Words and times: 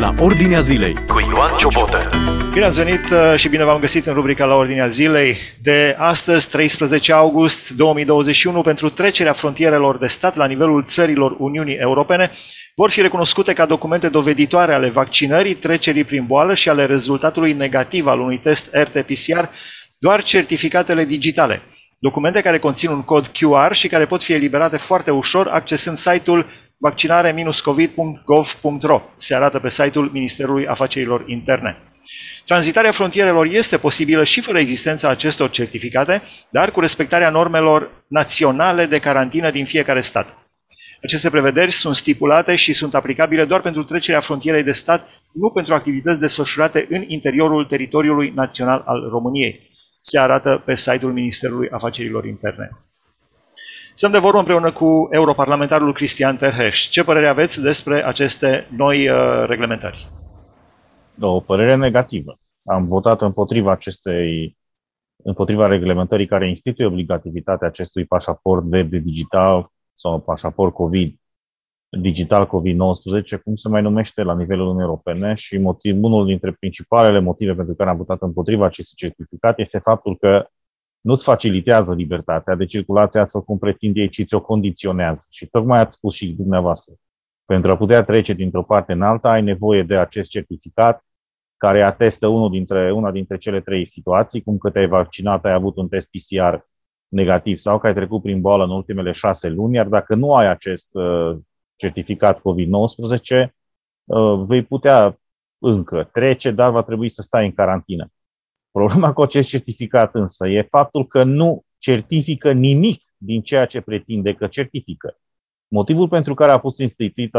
la 0.00 0.14
Ordinea 0.18 0.60
Zilei 0.60 0.94
cu 1.06 1.20
Ioan 1.20 1.56
Ciobotă. 1.56 2.10
Bine 2.52 2.64
ați 2.64 2.82
venit 2.82 3.10
uh, 3.10 3.34
și 3.36 3.48
bine 3.48 3.64
v-am 3.64 3.80
găsit 3.80 4.06
în 4.06 4.14
rubrica 4.14 4.44
la 4.44 4.54
Ordinea 4.54 4.86
Zilei 4.86 5.36
de 5.62 5.96
astăzi, 5.98 6.50
13 6.50 7.12
august 7.12 7.70
2021, 7.70 8.60
pentru 8.60 8.88
trecerea 8.88 9.32
frontierelor 9.32 9.98
de 9.98 10.06
stat 10.06 10.36
la 10.36 10.46
nivelul 10.46 10.84
țărilor 10.84 11.36
Uniunii 11.38 11.74
Europene. 11.74 12.30
Vor 12.74 12.90
fi 12.90 13.00
recunoscute 13.00 13.52
ca 13.52 13.66
documente 13.66 14.08
doveditoare 14.08 14.74
ale 14.74 14.88
vaccinării, 14.88 15.54
trecerii 15.54 16.04
prin 16.04 16.24
boală 16.26 16.54
și 16.54 16.68
ale 16.68 16.86
rezultatului 16.86 17.52
negativ 17.52 18.06
al 18.06 18.20
unui 18.20 18.38
test 18.38 18.74
RT-PCR 18.74 19.44
doar 19.98 20.22
certificatele 20.22 21.04
digitale. 21.04 21.62
Documente 21.98 22.40
care 22.40 22.58
conțin 22.58 22.90
un 22.90 23.02
cod 23.02 23.26
QR 23.26 23.72
și 23.72 23.88
care 23.88 24.06
pot 24.06 24.22
fi 24.22 24.32
eliberate 24.32 24.76
foarte 24.76 25.10
ușor 25.10 25.48
accesând 25.48 25.96
site-ul 25.96 26.46
vaccinare-covid.gov.ro. 26.80 29.02
Se 29.16 29.34
arată 29.34 29.58
pe 29.58 29.68
site-ul 29.68 30.10
Ministerului 30.12 30.66
Afacerilor 30.66 31.28
Interne. 31.28 31.78
Tranzitarea 32.46 32.90
frontierelor 32.90 33.46
este 33.46 33.78
posibilă 33.78 34.24
și 34.24 34.40
fără 34.40 34.58
existența 34.58 35.08
acestor 35.08 35.50
certificate, 35.50 36.22
dar 36.50 36.70
cu 36.70 36.80
respectarea 36.80 37.30
normelor 37.30 37.90
naționale 38.08 38.86
de 38.86 38.98
carantină 38.98 39.50
din 39.50 39.64
fiecare 39.64 40.00
stat. 40.00 40.50
Aceste 41.02 41.30
prevederi 41.30 41.70
sunt 41.70 41.94
stipulate 41.94 42.56
și 42.56 42.72
sunt 42.72 42.94
aplicabile 42.94 43.44
doar 43.44 43.60
pentru 43.60 43.84
trecerea 43.84 44.20
frontierei 44.20 44.62
de 44.62 44.72
stat, 44.72 45.08
nu 45.32 45.50
pentru 45.50 45.74
activități 45.74 46.20
desfășurate 46.20 46.86
în 46.90 47.04
interiorul 47.06 47.64
teritoriului 47.64 48.32
național 48.34 48.82
al 48.86 49.08
României. 49.10 49.68
Se 50.00 50.18
arată 50.18 50.62
pe 50.64 50.76
site-ul 50.76 51.12
Ministerului 51.12 51.68
Afacerilor 51.70 52.26
Interne. 52.26 52.89
Sunt 54.00 54.12
de 54.12 54.18
vorbă 54.18 54.38
împreună 54.38 54.72
cu 54.72 55.08
europarlamentarul 55.10 55.92
Cristian 55.92 56.36
Terheș. 56.36 56.88
Ce 56.88 57.04
părere 57.04 57.28
aveți 57.28 57.62
despre 57.62 58.06
aceste 58.06 58.66
noi 58.76 59.08
uh, 59.08 59.44
reglementări? 59.46 60.08
O 61.20 61.40
părere 61.40 61.76
negativă. 61.76 62.38
Am 62.64 62.86
votat 62.86 63.20
împotriva 63.20 63.72
acestei 63.72 64.56
împotriva 65.24 65.66
reglementării 65.66 66.26
care 66.26 66.48
instituie 66.48 66.86
obligativitatea 66.86 67.66
acestui 67.66 68.04
pașaport 68.04 68.64
verde 68.64 68.98
digital 68.98 69.70
sau 69.94 70.20
pașaport 70.20 70.74
COVID 70.74 71.14
digital 71.88 72.46
COVID-19, 72.46 73.42
cum 73.44 73.56
se 73.56 73.68
mai 73.68 73.82
numește 73.82 74.22
la 74.22 74.36
nivelul 74.36 74.64
Uniunii 74.64 74.84
Europene 74.84 75.34
și 75.34 75.58
motiv, 75.58 76.02
unul 76.02 76.26
dintre 76.26 76.52
principalele 76.52 77.18
motive 77.18 77.54
pentru 77.54 77.74
care 77.74 77.90
am 77.90 77.96
votat 77.96 78.22
împotriva 78.22 78.64
acestui 78.66 78.96
certificat 78.96 79.58
este 79.58 79.78
faptul 79.78 80.16
că 80.16 80.48
nu-ți 81.00 81.24
facilitează 81.24 81.94
libertatea 81.94 82.54
de 82.54 82.66
circulație 82.66 83.20
astfel 83.20 83.42
cum 83.42 83.58
pretinde 83.58 84.00
ei, 84.00 84.08
ci 84.08 84.24
ți-o 84.24 84.40
condiționează. 84.40 85.26
Și 85.30 85.46
tocmai 85.46 85.80
ați 85.80 85.96
spus 85.96 86.14
și 86.14 86.32
dumneavoastră. 86.32 86.94
Pentru 87.44 87.70
a 87.70 87.76
putea 87.76 88.04
trece 88.04 88.32
dintr-o 88.32 88.62
parte 88.62 88.92
în 88.92 89.02
alta, 89.02 89.30
ai 89.30 89.42
nevoie 89.42 89.82
de 89.82 89.96
acest 89.96 90.30
certificat 90.30 91.04
care 91.56 91.82
atestă 91.82 92.26
unul 92.26 92.50
dintre, 92.50 92.92
una 92.92 93.10
dintre 93.10 93.36
cele 93.36 93.60
trei 93.60 93.86
situații, 93.86 94.42
cum 94.42 94.58
că 94.58 94.70
te-ai 94.70 94.86
vaccinat, 94.86 95.44
ai 95.44 95.52
avut 95.52 95.76
un 95.76 95.88
test 95.88 96.08
PCR 96.10 96.56
negativ 97.08 97.56
sau 97.56 97.78
că 97.78 97.86
ai 97.86 97.94
trecut 97.94 98.22
prin 98.22 98.40
boală 98.40 98.64
în 98.64 98.70
ultimele 98.70 99.12
șase 99.12 99.48
luni, 99.48 99.74
iar 99.74 99.86
dacă 99.86 100.14
nu 100.14 100.34
ai 100.34 100.46
acest 100.48 100.88
uh, 100.92 101.36
certificat 101.76 102.38
COVID-19, 102.38 103.50
uh, 104.04 104.42
vei 104.46 104.62
putea 104.62 105.18
încă 105.58 106.08
trece, 106.12 106.50
dar 106.50 106.70
va 106.70 106.82
trebui 106.82 107.08
să 107.08 107.22
stai 107.22 107.44
în 107.44 107.52
carantină. 107.52 108.12
Problema 108.72 109.12
cu 109.12 109.22
acest 109.22 109.48
certificat 109.48 110.14
însă 110.14 110.48
e 110.48 110.62
faptul 110.62 111.06
că 111.06 111.22
nu 111.22 111.64
certifică 111.78 112.52
nimic 112.52 113.02
din 113.16 113.42
ceea 113.42 113.66
ce 113.66 113.80
pretinde 113.80 114.34
că 114.34 114.46
certifică. 114.46 115.18
Motivul 115.68 116.08
pentru 116.08 116.34
care 116.34 116.52
a 116.52 116.58
fost 116.58 116.78
instituit 116.78 117.34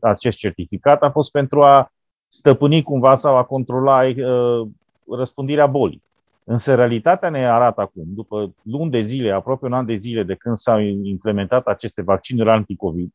acest 0.00 0.36
certificat 0.36 1.02
a 1.02 1.10
fost 1.10 1.30
pentru 1.30 1.60
a 1.60 1.92
stăpâni 2.28 2.82
cumva 2.82 3.14
sau 3.14 3.36
a 3.36 3.44
controla 3.44 4.06
uh, 4.06 4.68
răspândirea 5.10 5.66
bolii. 5.66 6.02
Însă 6.44 6.74
realitatea 6.74 7.30
ne 7.30 7.46
arată 7.46 7.80
acum, 7.80 8.04
după 8.06 8.54
luni 8.62 8.90
de 8.90 9.00
zile, 9.00 9.30
aproape 9.30 9.66
un 9.66 9.72
an 9.72 9.86
de 9.86 9.94
zile 9.94 10.22
de 10.22 10.34
când 10.34 10.56
s-au 10.56 10.80
implementat 10.80 11.66
aceste 11.66 12.02
vaccinuri 12.02 12.50
anti-COVID, 12.50 13.10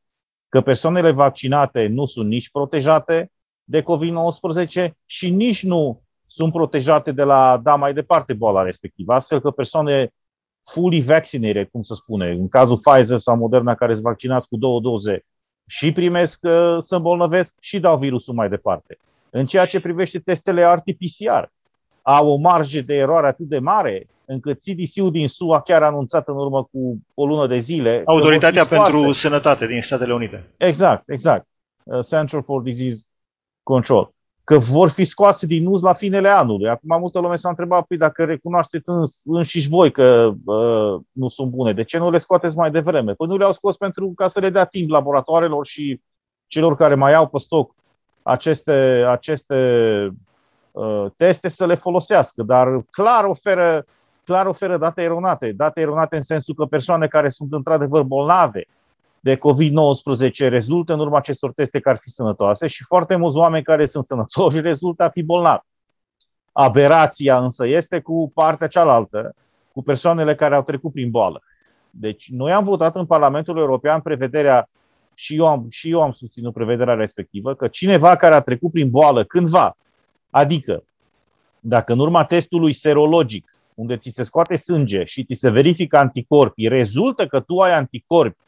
că 0.50 0.62
persoanele 0.62 1.12
vaccinate 1.12 1.88
nu 1.88 2.06
sunt 2.06 2.28
nici 2.28 2.50
protejate 2.52 3.32
de 3.64 3.82
COVID-19 3.82 4.92
și 5.06 5.30
nici 5.30 5.64
nu 5.64 6.02
sunt 6.28 6.52
protejate 6.52 7.12
de 7.12 7.24
la 7.24 7.60
da 7.64 7.76
mai 7.76 7.94
departe 7.94 8.34
boala 8.34 8.62
respectivă, 8.62 9.14
astfel 9.14 9.40
că 9.42 9.52
persoane 9.52 10.14
fully 10.64 11.02
vaccinated, 11.02 11.68
cum 11.72 11.82
se 11.82 11.94
spune, 11.94 12.30
în 12.32 12.48
cazul 12.48 12.78
Pfizer 12.78 13.18
sau 13.18 13.38
Moderna 13.38 13.76
care 13.76 13.94
sunt 13.94 14.06
vaccinați 14.06 14.48
cu 14.48 14.58
două 14.58 14.80
doze 14.80 15.26
și 15.68 15.92
primesc, 15.92 16.40
uh, 16.42 16.78
să 16.80 16.96
îmbolnăvesc 16.96 17.54
și 17.60 17.80
dau 17.80 17.98
virusul 17.98 18.34
mai 18.34 18.50
departe. 18.50 18.98
În 19.30 19.46
ceea 19.46 19.66
ce 19.66 19.82
privește 19.82 20.20
testele 20.20 20.74
RT-PCR, 20.74 21.52
au 22.02 22.30
o 22.30 22.36
marjă 22.36 22.82
de 22.82 22.94
eroare 22.94 23.28
atât 23.28 23.48
de 23.48 23.60
mare 23.60 24.08
încât 24.26 24.60
CDC-ul 24.60 25.12
din 25.12 25.28
SUA 25.28 25.62
chiar 25.62 25.84
a 25.84 25.86
anunțat 25.86 26.28
în 26.28 26.36
urmă 26.36 26.64
cu 26.64 26.98
o 27.14 27.26
lună 27.26 27.48
de 27.48 27.58
zile. 27.58 28.02
Autoritatea 28.06 28.66
pentru 28.66 29.12
Sănătate 29.12 29.68
din 29.68 29.82
Statele 29.82 30.14
Unite. 30.14 30.54
Exact, 30.58 31.10
exact. 31.10 31.48
Uh, 31.84 32.06
Central 32.06 32.44
for 32.44 32.62
Disease 32.62 33.04
Control 33.64 34.16
că 34.48 34.58
vor 34.58 34.90
fi 34.90 35.04
scoase 35.04 35.46
din 35.46 35.66
uz 35.66 35.82
la 35.82 35.94
finele 35.94 36.30
anului. 36.30 36.70
Acum 36.70 37.00
multă 37.00 37.20
lume 37.20 37.36
s-a 37.36 37.50
întrebat, 37.50 37.86
păi 37.86 37.98
dacă 37.98 38.24
recunoașteți 38.24 38.90
înșiși 39.26 39.70
voi 39.70 39.92
că 39.92 40.32
uh, 40.46 41.02
nu 41.12 41.28
sunt 41.28 41.50
bune, 41.50 41.74
de 41.74 41.84
ce 41.84 41.98
nu 41.98 42.12
le 42.12 42.18
scoateți 42.18 42.58
mai 42.58 42.72
devreme? 42.72 43.14
Păi 43.14 43.28
nu 43.28 43.38
le-au 43.38 43.52
scos 43.52 43.78
pentru 43.78 44.12
ca 44.16 44.28
să 44.28 44.40
le 44.40 44.50
dea 44.50 44.66
timp 44.66 44.90
laboratoarelor 44.90 45.66
și 45.66 46.02
celor 46.46 46.76
care 46.76 46.96
mai 46.96 47.14
au 47.14 47.28
pe 47.28 47.38
stoc 47.38 47.76
aceste, 48.24 49.06
aceste 49.10 49.56
uh, 50.72 51.06
teste 51.18 51.50
să 51.50 51.66
le 51.66 51.76
folosească, 51.76 52.44
dar 52.44 52.86
clar 52.92 53.24
oferă, 53.24 53.86
clar 54.24 54.46
oferă 54.46 54.78
date 54.78 55.02
eronate, 55.02 55.52
date 55.52 55.82
eronate 55.82 56.16
în 56.16 56.22
sensul 56.22 56.56
că 56.56 56.66
persoane 56.66 57.08
care 57.08 57.30
sunt 57.30 57.54
într-adevăr 57.54 58.04
bolnave, 58.04 58.68
de 59.28 59.36
COVID-19 59.36 60.38
rezultă 60.38 60.94
în 60.94 61.00
urma 61.00 61.18
acestor 61.18 61.54
teste 61.54 61.80
că 61.80 61.90
ar 61.90 61.98
fi 61.98 62.10
sănătoase 62.10 62.68
și 62.68 62.84
foarte 62.84 63.16
mulți 63.16 63.38
oameni 63.38 63.64
care 63.64 63.86
sunt 63.86 64.04
sănătoși 64.04 64.60
rezultă 64.70 65.04
a 65.04 65.10
fi 65.10 65.24
bolnavi. 65.24 65.66
Aberația 66.52 67.40
însă 67.40 67.68
este 67.68 68.00
cu 68.00 68.32
partea 68.34 68.68
cealaltă, 68.68 69.36
cu 69.74 69.84
persoanele 69.84 70.36
care 70.36 70.56
au 70.56 70.64
trecut 70.64 70.92
prin 70.92 71.10
boală. 71.10 71.42
Deci 71.90 72.30
noi 72.32 72.52
am 72.52 72.64
votat 72.64 72.96
în 72.96 73.06
Parlamentul 73.06 73.58
European 73.58 74.02
prevederea, 74.02 74.70
și 75.14 75.36
eu 75.36 75.48
am, 75.48 75.66
și 75.70 75.90
eu 75.90 76.02
am 76.02 76.12
susținut 76.12 76.54
prevederea 76.54 76.94
respectivă, 76.94 77.54
că 77.56 77.68
cineva 77.68 78.16
care 78.16 78.34
a 78.34 78.42
trecut 78.42 78.72
prin 78.72 78.90
boală 78.90 79.24
cândva, 79.24 79.78
adică 80.30 80.84
dacă 81.60 81.94
în 81.94 82.00
urma 82.00 82.26
testului 82.26 82.74
serologic, 82.74 83.56
unde 83.76 83.98
ți 83.98 84.10
se 84.10 84.24
scoate 84.24 84.56
sânge 84.56 85.06
și 85.06 85.24
ți 85.24 85.34
se 85.34 85.50
verifică 85.50 85.98
anticorpii, 85.98 86.68
rezultă 86.68 87.28
că 87.28 87.40
tu 87.40 87.58
ai 87.58 87.74
anticorpi 87.74 88.46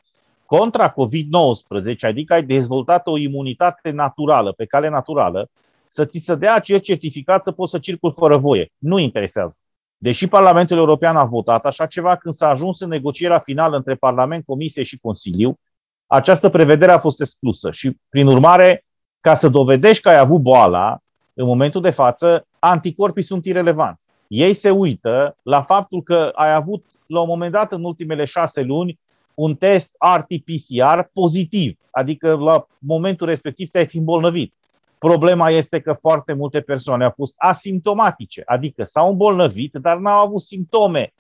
contra 0.50 0.94
COVID-19, 0.94 2.00
adică 2.00 2.34
ai 2.34 2.44
dezvoltat 2.44 3.08
o 3.08 3.18
imunitate 3.18 3.92
naturală, 3.92 4.52
pe 4.52 4.66
cale 4.66 4.90
naturală, 4.90 5.50
să 5.86 6.06
ți 6.06 6.20
se 6.20 6.36
dea 6.36 6.54
acest 6.54 6.84
certificat 6.84 7.44
să 7.44 7.52
poți 7.52 7.72
să 7.72 7.80
circul 7.80 8.14
fără 8.18 8.38
voie. 8.38 8.72
Nu 8.78 8.98
interesează. 8.98 9.58
Deși 9.98 10.28
Parlamentul 10.28 10.78
European 10.78 11.16
a 11.16 11.26
votat 11.26 11.66
așa 11.66 11.86
ceva, 11.86 12.16
când 12.16 12.34
s-a 12.34 12.50
ajuns 12.50 12.80
în 12.80 12.90
negocierea 12.90 13.40
finală 13.40 13.76
între 13.76 13.96
Parlament, 13.96 14.46
Comisie 14.46 14.84
și 14.84 15.00
Consiliu, 15.00 15.60
această 16.08 16.50
prevedere 16.50 16.92
a 16.92 17.00
fost 17.00 17.22
exclusă 17.22 17.72
și, 17.72 17.98
prin 18.10 18.28
urmare, 18.28 18.86
ca 19.20 19.34
să 19.34 19.50
dovedești 19.50 20.02
că 20.02 20.10
ai 20.10 20.18
avut 20.18 20.42
boala, 20.42 21.00
în 21.34 21.46
momentul 21.46 21.82
de 21.82 21.90
față, 21.90 22.46
anticorpii 22.60 23.24
sunt 23.24 23.46
irelevanți. 23.46 24.12
Ei 24.28 24.54
se 24.54 24.70
uită 24.70 25.38
la 25.44 25.62
faptul 25.62 26.04
că 26.04 26.32
ai 26.34 26.54
avut, 26.54 26.86
la 27.06 27.22
un 27.22 27.28
moment 27.28 27.52
dat, 27.52 27.72
în 27.72 27.84
ultimele 27.84 28.26
șase 28.26 28.62
luni, 28.62 29.00
un 29.40 29.56
test 29.56 29.92
RT-PCR 30.18 31.10
pozitiv, 31.14 31.78
adică 31.92 32.36
la 32.36 32.68
momentul 32.80 33.28
respectiv 33.28 33.70
te-ai 33.70 33.88
fi 33.88 33.98
îmbolnăvit. 33.98 34.54
Problema 34.98 35.50
este 35.50 35.80
că 35.80 35.94
foarte 35.94 36.34
multe 36.34 36.60
persoane 36.60 37.04
au 37.04 37.14
fost 37.16 37.34
asimptomatice, 37.38 38.42
adică 38.46 38.84
s-au 38.84 39.10
îmbolnăvit, 39.10 39.74
dar 39.74 39.98
n-au 39.98 40.26
avut 40.26 40.42
simptome, 40.42 41.14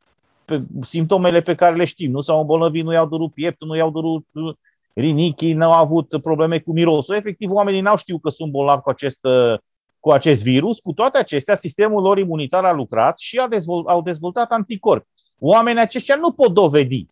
pe, 0.45 0.61
simptomele 0.81 1.41
pe 1.41 1.55
care 1.55 1.75
le 1.75 1.85
știm. 1.85 2.11
Nu 2.11 2.21
s-au 2.21 2.39
îmbolnăvit, 2.39 2.83
nu 2.83 2.93
i-au 2.93 3.07
durut 3.07 3.33
pieptul, 3.33 3.67
nu 3.67 3.75
i-au 3.75 3.91
durut 3.91 4.25
uh, 4.31 4.55
rinichii, 4.93 5.53
nu 5.53 5.65
au 5.65 5.83
avut 5.83 6.21
probleme 6.21 6.59
cu 6.59 6.71
mirosul. 6.71 7.15
Efectiv, 7.15 7.51
oamenii 7.51 7.81
n-au 7.81 7.97
știut 7.97 8.21
că 8.21 8.29
sunt 8.29 8.51
bolnavi 8.51 8.81
cu 8.81 8.89
acest, 8.89 9.25
uh, 9.25 9.59
cu 9.99 10.09
acest 10.09 10.43
virus. 10.43 10.79
Cu 10.79 10.91
toate 10.91 11.17
acestea, 11.17 11.55
sistemul 11.55 12.01
lor 12.01 12.17
imunitar 12.17 12.65
a 12.65 12.73
lucrat 12.73 13.17
și 13.17 13.37
a 13.37 13.47
dezvolt, 13.47 13.87
au 13.87 14.01
dezvoltat 14.01 14.51
anticorpi. 14.51 15.07
Oamenii 15.39 15.81
aceștia 15.81 16.15
nu 16.15 16.31
pot 16.31 16.53
dovedi 16.53 17.07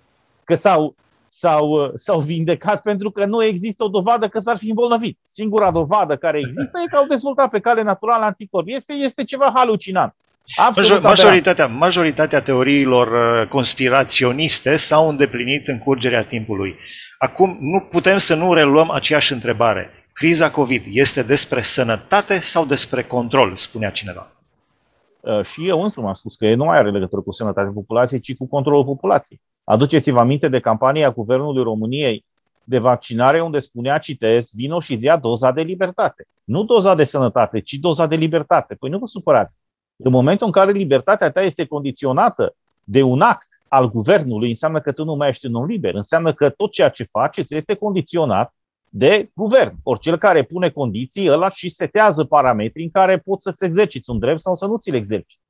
că 0.47 0.55
s-au, 0.55 0.95
s-au, 1.27 1.91
s-au 1.95 2.19
vindecat 2.19 2.81
pentru 2.81 3.11
că 3.11 3.25
nu 3.25 3.43
există 3.43 3.83
o 3.83 3.87
dovadă 3.87 4.27
că 4.27 4.39
s-ar 4.39 4.57
fi 4.57 4.69
îmbolnăvit. 4.69 5.19
Singura 5.23 5.71
dovadă 5.71 6.15
care 6.15 6.37
există 6.39 6.79
e 6.85 6.89
că 6.89 6.95
au 6.97 7.05
dezvoltat 7.07 7.49
pe 7.49 7.59
cale 7.59 7.81
naturală 7.81 8.25
anticorpi. 8.25 8.73
Este, 8.73 8.93
este 8.93 9.23
ceva 9.23 9.51
halucinant. 9.55 10.15
Absolut 10.55 11.01
majoritatea, 11.01 11.67
majoritatea 11.67 12.41
teoriilor 12.41 13.07
uh, 13.07 13.47
conspiraționiste 13.47 14.75
s-au 14.75 15.09
îndeplinit 15.09 15.67
în 15.67 15.79
curgerea 15.79 16.23
timpului. 16.23 16.75
Acum 17.17 17.57
nu 17.59 17.79
putem 17.89 18.17
să 18.17 18.35
nu 18.35 18.53
reluăm 18.53 18.89
aceeași 18.91 19.33
întrebare. 19.33 19.89
Criza 20.13 20.51
COVID 20.51 20.83
este 20.91 21.23
despre 21.23 21.61
sănătate 21.61 22.39
sau 22.39 22.65
despre 22.65 23.03
control, 23.03 23.55
spunea 23.55 23.89
cineva. 23.89 24.31
Uh, 25.19 25.45
și 25.45 25.67
eu 25.67 25.83
însumi 25.83 26.07
am 26.07 26.13
spus 26.13 26.35
că 26.35 26.55
nu 26.55 26.65
mai 26.65 26.77
are 26.77 26.91
legătură 26.91 27.21
cu 27.21 27.31
sănătatea 27.31 27.71
populației, 27.73 28.19
ci 28.19 28.35
cu 28.35 28.47
controlul 28.47 28.85
populației. 28.85 29.41
Aduceți-vă 29.69 30.19
aminte 30.19 30.47
de 30.47 30.59
campania 30.59 31.11
Guvernului 31.11 31.63
României 31.63 32.25
de 32.63 32.77
vaccinare 32.77 33.41
unde 33.41 33.59
spunea, 33.59 33.97
citesc, 33.97 34.51
vino 34.53 34.79
și 34.79 34.95
zia 34.95 35.17
doza 35.17 35.51
de 35.51 35.61
libertate. 35.61 36.27
Nu 36.43 36.63
doza 36.63 36.95
de 36.95 37.03
sănătate, 37.03 37.59
ci 37.59 37.73
doza 37.73 38.05
de 38.05 38.15
libertate. 38.15 38.75
Păi 38.75 38.89
nu 38.89 38.97
vă 38.97 39.05
supărați. 39.05 39.57
În 39.95 40.11
momentul 40.11 40.45
în 40.45 40.51
care 40.51 40.71
libertatea 40.71 41.31
ta 41.31 41.41
este 41.41 41.65
condiționată 41.65 42.55
de 42.83 43.01
un 43.01 43.21
act 43.21 43.47
al 43.67 43.89
guvernului, 43.91 44.49
înseamnă 44.49 44.81
că 44.81 44.91
tu 44.91 45.03
nu 45.03 45.15
mai 45.15 45.29
ești 45.29 45.45
un 45.45 45.55
om 45.55 45.65
liber. 45.65 45.93
Înseamnă 45.93 46.33
că 46.33 46.49
tot 46.49 46.71
ceea 46.71 46.89
ce 46.89 47.03
faci 47.03 47.37
este 47.37 47.73
condiționat 47.73 48.53
de 48.89 49.31
guvern. 49.33 49.75
Ori 49.83 49.99
cel 49.99 50.17
care 50.17 50.43
pune 50.43 50.69
condiții, 50.69 51.29
ăla 51.29 51.49
și 51.49 51.69
setează 51.69 52.23
parametri 52.23 52.83
în 52.83 52.89
care 52.89 53.17
poți 53.17 53.43
să-ți 53.43 53.65
exerciți 53.65 54.09
un 54.09 54.19
drept 54.19 54.39
sau 54.39 54.55
să 54.55 54.65
nu 54.65 54.77
ți-l 54.77 54.93
exerciți. 54.95 55.41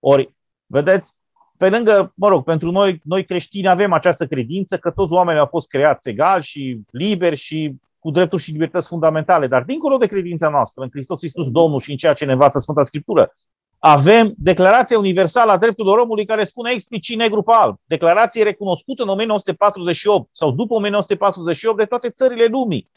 Ori, 0.00 0.34
vedeți, 0.66 1.14
pe 1.62 1.68
lângă, 1.68 2.12
mă 2.14 2.28
rog, 2.28 2.44
pentru 2.44 2.70
noi, 2.70 3.00
noi 3.04 3.24
creștini 3.24 3.68
avem 3.68 3.92
această 3.92 4.26
credință 4.26 4.76
că 4.76 4.90
toți 4.90 5.12
oamenii 5.12 5.40
au 5.40 5.46
fost 5.46 5.68
creați 5.68 6.08
egali 6.08 6.42
și 6.42 6.80
liberi 6.90 7.36
și 7.36 7.74
cu 7.98 8.10
drepturi 8.10 8.42
și 8.42 8.50
libertăți 8.50 8.88
fundamentale, 8.88 9.46
dar 9.46 9.62
dincolo 9.62 9.96
de 9.96 10.06
credința 10.06 10.48
noastră 10.48 10.82
în 10.82 10.88
Hristos 10.90 11.22
Iisus 11.22 11.50
Domnul 11.50 11.80
și 11.80 11.90
în 11.90 11.96
ceea 11.96 12.12
ce 12.12 12.24
ne 12.24 12.32
învață 12.32 12.58
Sfânta 12.58 12.82
Scriptură, 12.82 13.34
avem 13.78 14.34
Declarația 14.36 14.98
Universală 14.98 15.52
a 15.52 15.56
Drepturilor 15.56 15.98
Omului 15.98 16.26
care 16.26 16.44
spune 16.44 16.70
explicit 16.70 17.16
negru 17.16 17.42
pe 17.42 17.52
alb. 17.54 17.76
Declarație 17.84 18.42
recunoscută 18.42 19.02
în 19.02 19.08
1948 19.08 20.28
sau 20.32 20.50
după 20.50 20.74
1948 20.74 21.76
de 21.76 21.84
toate 21.84 22.08
țările 22.08 22.44
lumii, 22.44 22.88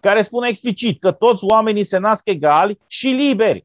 care 0.00 0.22
spune 0.22 0.48
explicit 0.48 1.00
că 1.00 1.12
toți 1.12 1.44
oamenii 1.44 1.84
se 1.84 1.98
nasc 1.98 2.26
egali 2.26 2.78
și 2.86 3.08
liberi. 3.08 3.64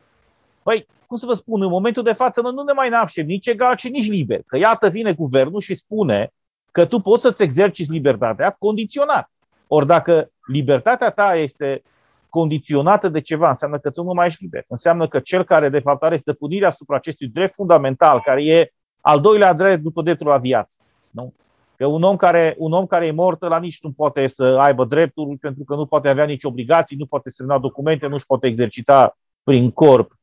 Păi, 0.63 0.85
cum 1.09 1.17
să 1.17 1.25
vă 1.25 1.33
spun, 1.33 1.61
în 1.61 1.69
momentul 1.69 2.03
de 2.03 2.13
față 2.13 2.41
noi 2.41 2.53
nu 2.53 2.63
ne 2.63 2.73
mai 2.73 2.89
naștem 2.89 3.25
nici 3.25 3.47
egal 3.47 3.77
și 3.77 3.89
nici 3.89 4.09
liber. 4.09 4.41
Că 4.47 4.57
iată 4.57 4.89
vine 4.89 5.13
guvernul 5.13 5.61
și 5.61 5.75
spune 5.75 6.31
că 6.71 6.85
tu 6.85 6.99
poți 6.99 7.21
să-ți 7.21 7.43
exerciți 7.43 7.91
libertatea 7.91 8.55
condiționat. 8.59 9.31
Ori 9.67 9.85
dacă 9.85 10.31
libertatea 10.47 11.09
ta 11.09 11.35
este 11.35 11.83
condiționată 12.29 13.09
de 13.09 13.21
ceva, 13.21 13.47
înseamnă 13.47 13.79
că 13.79 13.89
tu 13.89 14.03
nu 14.03 14.13
mai 14.13 14.27
ești 14.27 14.43
liber. 14.43 14.65
Înseamnă 14.67 15.07
că 15.07 15.19
cel 15.19 15.43
care 15.43 15.69
de 15.69 15.79
fapt 15.79 16.03
are 16.03 16.17
stăpânirea 16.17 16.67
asupra 16.67 16.95
acestui 16.95 17.27
drept 17.27 17.53
fundamental, 17.53 18.21
care 18.21 18.43
e 18.45 18.71
al 19.01 19.21
doilea 19.21 19.53
drept 19.53 19.83
după 19.83 20.01
dreptul 20.01 20.27
la 20.27 20.37
viață. 20.37 20.77
Nu? 21.09 21.33
Că 21.75 21.85
un 21.85 22.03
om, 22.03 22.15
care, 22.15 22.55
un 22.57 22.71
om 22.71 22.85
care 22.85 23.05
e 23.05 23.11
mort, 23.11 23.41
la 23.41 23.59
nici 23.59 23.81
nu 23.81 23.91
poate 23.91 24.27
să 24.27 24.43
aibă 24.43 24.85
drepturi, 24.85 25.37
pentru 25.37 25.63
că 25.63 25.75
nu 25.75 25.85
poate 25.85 26.07
avea 26.07 26.25
nici 26.25 26.43
obligații, 26.43 26.97
nu 26.97 27.05
poate 27.05 27.29
semna 27.29 27.57
documente, 27.57 28.07
nu 28.07 28.13
își 28.13 28.25
poate 28.25 28.47
exercita 28.47 29.17
prin 29.43 29.71
corp, 29.71 30.11
uh, 30.11 30.18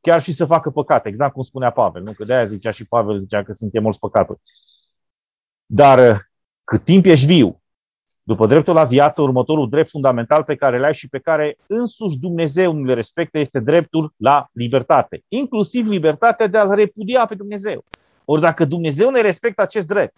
chiar 0.00 0.22
și 0.22 0.32
să 0.32 0.44
facă 0.44 0.70
păcate, 0.70 1.08
exact 1.08 1.32
cum 1.32 1.42
spunea 1.42 1.70
Pavel. 1.70 2.02
Nu? 2.02 2.12
Că 2.12 2.24
de 2.24 2.34
aia 2.34 2.46
zicea 2.46 2.70
și 2.70 2.86
Pavel, 2.86 3.20
zicea 3.20 3.42
că 3.42 3.52
suntem 3.52 3.82
mulți 3.82 3.98
păcaturi. 3.98 4.40
Dar 5.66 6.10
uh, 6.10 6.18
cât 6.64 6.84
timp 6.84 7.04
ești 7.04 7.26
viu, 7.26 7.62
după 8.22 8.46
dreptul 8.46 8.74
la 8.74 8.84
viață, 8.84 9.22
următorul 9.22 9.68
drept 9.68 9.90
fundamental 9.90 10.44
pe 10.44 10.56
care 10.56 10.76
îl 10.76 10.84
ai 10.84 10.94
și 10.94 11.08
pe 11.08 11.18
care 11.18 11.56
însuși 11.66 12.18
Dumnezeu 12.18 12.72
nu 12.72 12.84
le 12.84 12.94
respectă 12.94 13.38
este 13.38 13.60
dreptul 13.60 14.14
la 14.16 14.48
libertate, 14.52 15.22
inclusiv 15.28 15.88
libertatea 15.88 16.46
de 16.46 16.58
a-L 16.58 16.74
repudia 16.74 17.26
pe 17.26 17.34
Dumnezeu. 17.34 17.84
Ori 18.24 18.40
dacă 18.40 18.64
Dumnezeu 18.64 19.10
ne 19.10 19.20
respectă 19.20 19.62
acest 19.62 19.86
drept, 19.86 20.16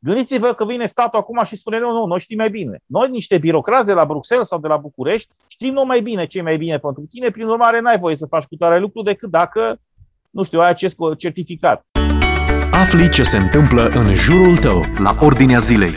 gândiți-vă 0.00 0.52
că 0.52 0.64
vine 0.64 0.86
statul 0.86 1.18
acum 1.18 1.44
și 1.44 1.56
spune, 1.56 1.78
nu, 1.78 1.92
nu, 1.92 2.06
noi 2.06 2.18
știm 2.18 2.36
mai 2.36 2.50
bine. 2.50 2.78
Noi, 2.86 3.08
niște 3.10 3.38
birocrați 3.38 3.86
de 3.86 3.92
la 3.92 4.04
Bruxelles 4.04 4.46
sau 4.46 4.58
de 4.58 4.68
la 4.68 4.76
București, 4.76 5.28
știm 5.48 5.72
noi 5.72 5.84
mai 5.84 6.00
bine 6.00 6.26
ce 6.26 6.38
e 6.38 6.42
mai 6.42 6.56
bine 6.56 6.78
pentru 6.78 7.06
tine, 7.10 7.30
prin 7.30 7.46
urmare 7.46 7.80
n-ai 7.80 7.98
voie 7.98 8.16
să 8.16 8.26
faci 8.26 8.44
cu 8.44 8.56
tare 8.56 8.78
lucru 8.78 9.02
decât 9.02 9.30
dacă, 9.30 9.80
nu 10.30 10.42
știu, 10.42 10.60
ai 10.60 10.68
acest 10.68 10.96
certificat. 11.18 11.84
Afli 12.70 13.10
ce 13.10 13.22
se 13.22 13.36
întâmplă 13.36 13.88
în 13.88 14.14
jurul 14.14 14.56
tău, 14.56 14.84
la 14.98 15.16
Ordinea 15.20 15.58
Zilei. 15.58 15.94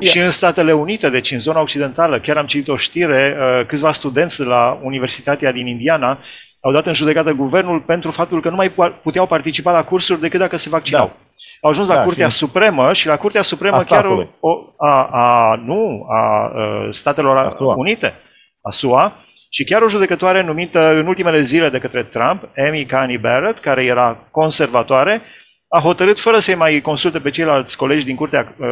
Și 0.00 0.18
în 0.18 0.30
Statele 0.30 0.72
Unite, 0.72 1.10
deci 1.10 1.30
în 1.30 1.38
zona 1.38 1.60
occidentală, 1.60 2.18
chiar 2.18 2.36
am 2.36 2.46
citit 2.46 2.68
o 2.68 2.76
știre, 2.76 3.36
uh, 3.38 3.66
câțiva 3.66 3.92
studenți 3.92 4.38
de 4.38 4.44
la 4.44 4.80
Universitatea 4.82 5.52
din 5.52 5.66
Indiana 5.66 6.18
au 6.60 6.72
dat 6.72 6.86
în 6.86 6.94
judecată 6.94 7.32
guvernul 7.32 7.80
pentru 7.80 8.10
faptul 8.10 8.40
că 8.40 8.50
nu 8.50 8.56
mai 8.56 8.72
puteau 9.02 9.26
participa 9.26 9.72
la 9.72 9.84
cursuri 9.84 10.20
decât 10.20 10.38
dacă 10.38 10.56
se 10.56 10.68
vaccinau. 10.68 11.06
Da. 11.06 11.27
Au 11.60 11.70
ajuns 11.70 11.88
la 11.88 11.94
da, 11.94 12.02
Curtea 12.02 12.28
și... 12.28 12.36
Supremă 12.36 12.92
și 12.92 13.06
la 13.06 13.16
Curtea 13.16 13.42
Supremă 13.42 13.76
a 13.76 13.84
chiar 13.84 14.04
o, 14.04 14.24
o, 14.40 14.50
a, 14.76 15.08
a, 15.12 15.54
nu, 15.64 16.06
a, 16.08 16.16
a 16.16 16.88
Statelor 16.90 17.36
a 17.36 17.56
Unite, 17.76 18.14
a 18.60 18.70
SUA, 18.70 19.12
și 19.48 19.64
chiar 19.64 19.82
o 19.82 19.88
judecătoare 19.88 20.42
numită 20.42 20.94
în 20.94 21.06
ultimele 21.06 21.40
zile 21.40 21.68
de 21.68 21.78
către 21.78 22.02
Trump, 22.02 22.48
Amy 22.68 22.86
Coney 22.86 23.18
Barrett, 23.18 23.58
care 23.58 23.84
era 23.84 24.18
conservatoare, 24.30 25.22
a 25.68 25.80
hotărât, 25.80 26.20
fără 26.20 26.38
să-i 26.38 26.54
mai 26.54 26.80
consulte 26.80 27.20
pe 27.20 27.30
ceilalți 27.30 27.76
colegi 27.76 28.04
din 28.04 28.16
Curtea 28.16 28.54
uh, 28.58 28.66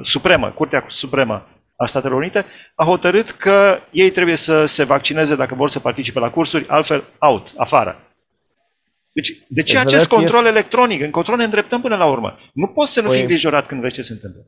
Supremă, 0.00 0.46
Curtea 0.46 0.84
Supremă 0.86 1.46
a 1.76 1.86
Statelor 1.86 2.18
Unite, 2.18 2.44
a 2.74 2.84
hotărât 2.84 3.30
că 3.30 3.78
ei 3.90 4.10
trebuie 4.10 4.36
să 4.36 4.66
se 4.66 4.84
vaccineze 4.84 5.36
dacă 5.36 5.54
vor 5.54 5.68
să 5.68 5.78
participe 5.78 6.18
la 6.18 6.30
cursuri, 6.30 6.64
altfel 6.68 7.04
out, 7.18 7.52
afară. 7.56 8.07
Deci, 9.20 9.38
de 9.48 9.62
ce 9.62 9.78
acest 9.78 10.08
control 10.08 10.46
electronic? 10.46 11.02
În 11.02 11.10
control 11.10 11.36
ne 11.36 11.44
îndreptăm 11.44 11.80
până 11.80 11.96
la 11.96 12.06
urmă. 12.06 12.34
Nu 12.52 12.66
poți 12.66 12.92
să 12.92 13.00
nu 13.00 13.06
păi, 13.06 13.14
fii 13.14 13.22
îngrijorat 13.22 13.66
când 13.66 13.80
vezi 13.80 13.94
ce 13.94 14.02
se 14.02 14.12
întâmplă. 14.12 14.46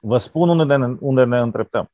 Vă 0.00 0.16
spun 0.16 0.48
unde 0.48 0.76
ne, 0.76 0.96
unde 1.00 1.24
ne 1.24 1.38
îndreptăm. 1.38 1.90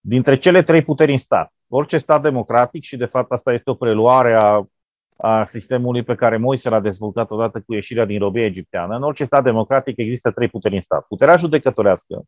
Dintre 0.00 0.38
cele 0.38 0.62
trei 0.62 0.82
puteri 0.82 1.10
în 1.10 1.16
stat, 1.16 1.52
orice 1.68 1.98
stat 1.98 2.22
democratic, 2.22 2.82
și 2.82 2.96
de 2.96 3.04
fapt 3.04 3.32
asta 3.32 3.52
este 3.52 3.70
o 3.70 3.74
preluare 3.74 4.34
a 4.40 4.64
a 5.16 5.44
sistemului 5.44 6.02
pe 6.02 6.14
care 6.14 6.36
Moise 6.36 6.68
l-a 6.68 6.80
dezvoltat 6.80 7.30
odată 7.30 7.62
cu 7.66 7.74
ieșirea 7.74 8.04
din 8.04 8.18
robie 8.18 8.44
egipteană. 8.44 8.96
În 8.96 9.02
orice 9.02 9.24
stat 9.24 9.42
democratic 9.42 9.96
există 9.96 10.30
trei 10.30 10.48
puteri 10.48 10.74
în 10.74 10.80
stat. 10.80 11.06
Puterea 11.06 11.36
judecătorească, 11.36 12.22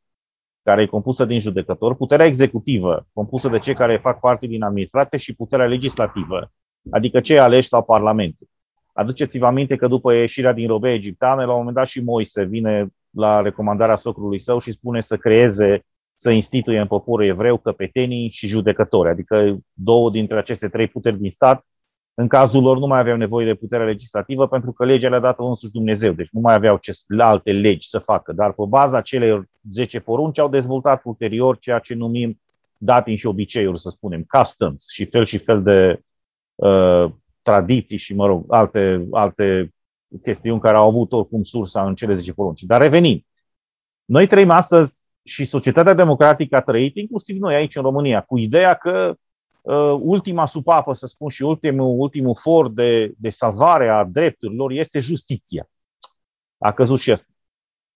care 0.62 0.82
e 0.82 0.86
compusă 0.86 1.24
din 1.24 1.40
judecători, 1.40 1.96
puterea 1.96 2.26
executivă, 2.26 3.06
compusă 3.12 3.48
de 3.48 3.58
cei 3.58 3.74
care 3.74 3.98
fac 3.98 4.20
parte 4.20 4.46
din 4.46 4.62
administrație 4.62 5.18
și 5.18 5.34
puterea 5.34 5.66
legislativă, 5.66 6.52
adică 6.90 7.20
cei 7.20 7.38
aleși 7.38 7.68
sau 7.68 7.82
Parlamentul. 7.82 8.48
Aduceți-vă 8.96 9.46
aminte 9.46 9.76
că 9.76 9.86
după 9.86 10.12
ieșirea 10.12 10.52
din 10.52 10.66
robie 10.66 10.92
egipteană, 10.92 11.44
la 11.44 11.50
un 11.50 11.58
moment 11.58 11.76
dat 11.76 11.86
și 11.86 12.02
Moise 12.02 12.44
vine 12.44 12.86
la 13.10 13.40
recomandarea 13.40 13.96
socrului 13.96 14.40
său 14.40 14.58
și 14.58 14.72
spune 14.72 15.00
să 15.00 15.16
creeze, 15.16 15.84
să 16.14 16.30
instituie 16.30 16.80
în 16.80 16.86
poporul 16.86 17.26
evreu 17.26 17.56
căpetenii 17.56 18.30
și 18.30 18.46
judecători, 18.46 19.08
adică 19.08 19.58
două 19.72 20.10
dintre 20.10 20.38
aceste 20.38 20.68
trei 20.68 20.86
puteri 20.86 21.18
din 21.18 21.30
stat. 21.30 21.66
În 22.14 22.28
cazul 22.28 22.62
lor 22.62 22.78
nu 22.78 22.86
mai 22.86 23.00
aveau 23.00 23.16
nevoie 23.16 23.46
de 23.46 23.54
putere 23.54 23.84
legislativă 23.84 24.48
pentru 24.48 24.72
că 24.72 24.84
legea 24.84 25.08
le-a 25.08 25.20
dat 25.20 25.38
însuși 25.38 25.72
Dumnezeu, 25.72 26.12
deci 26.12 26.30
nu 26.30 26.40
mai 26.40 26.54
aveau 26.54 26.76
ce 26.76 26.92
alte 27.18 27.52
legi 27.52 27.88
să 27.88 27.98
facă, 27.98 28.32
dar 28.32 28.52
pe 28.52 28.62
baza 28.68 29.00
celor 29.00 29.46
10 29.72 30.00
porunci 30.00 30.38
au 30.38 30.48
dezvoltat 30.48 31.00
ulterior 31.04 31.58
ceea 31.58 31.78
ce 31.78 31.94
numim 31.94 32.40
datin 32.78 33.16
și 33.16 33.26
obiceiuri, 33.26 33.80
să 33.80 33.90
spunem, 33.90 34.24
customs 34.28 34.88
și 34.88 35.04
fel 35.04 35.24
și 35.24 35.38
fel 35.38 35.62
de 35.62 36.00
uh, 36.54 37.10
tradiții 37.46 37.96
și, 37.96 38.14
mă 38.14 38.26
rog, 38.26 38.44
alte, 38.48 39.06
alte 39.10 39.74
chestiuni 40.22 40.60
care 40.60 40.76
au 40.76 40.88
avut 40.88 41.12
oricum 41.12 41.42
sursa 41.42 41.86
în 41.86 41.94
cele 41.94 42.14
10 42.14 42.32
porunci. 42.32 42.62
Dar 42.62 42.80
revenim. 42.80 43.26
Noi 44.04 44.26
trăim 44.26 44.50
astăzi 44.50 45.02
și 45.22 45.44
societatea 45.44 45.94
democratică 45.94 46.56
a 46.56 46.60
trăit, 46.60 46.96
inclusiv 46.96 47.36
noi 47.36 47.54
aici 47.54 47.76
în 47.76 47.82
România, 47.82 48.20
cu 48.20 48.38
ideea 48.38 48.74
că 48.74 49.16
uh, 49.62 49.98
ultima 50.00 50.46
supapă, 50.46 50.92
să 50.92 51.06
spun, 51.06 51.28
și 51.28 51.42
ultimul, 51.42 51.94
ultimul 51.98 52.36
for 52.40 52.70
de, 52.70 53.14
de 53.18 53.28
salvare 53.28 53.88
a 53.88 54.04
drepturilor 54.04 54.70
este 54.70 54.98
justiția. 54.98 55.68
A 56.58 56.72
căzut 56.72 57.00
și 57.00 57.12
asta. 57.12 57.32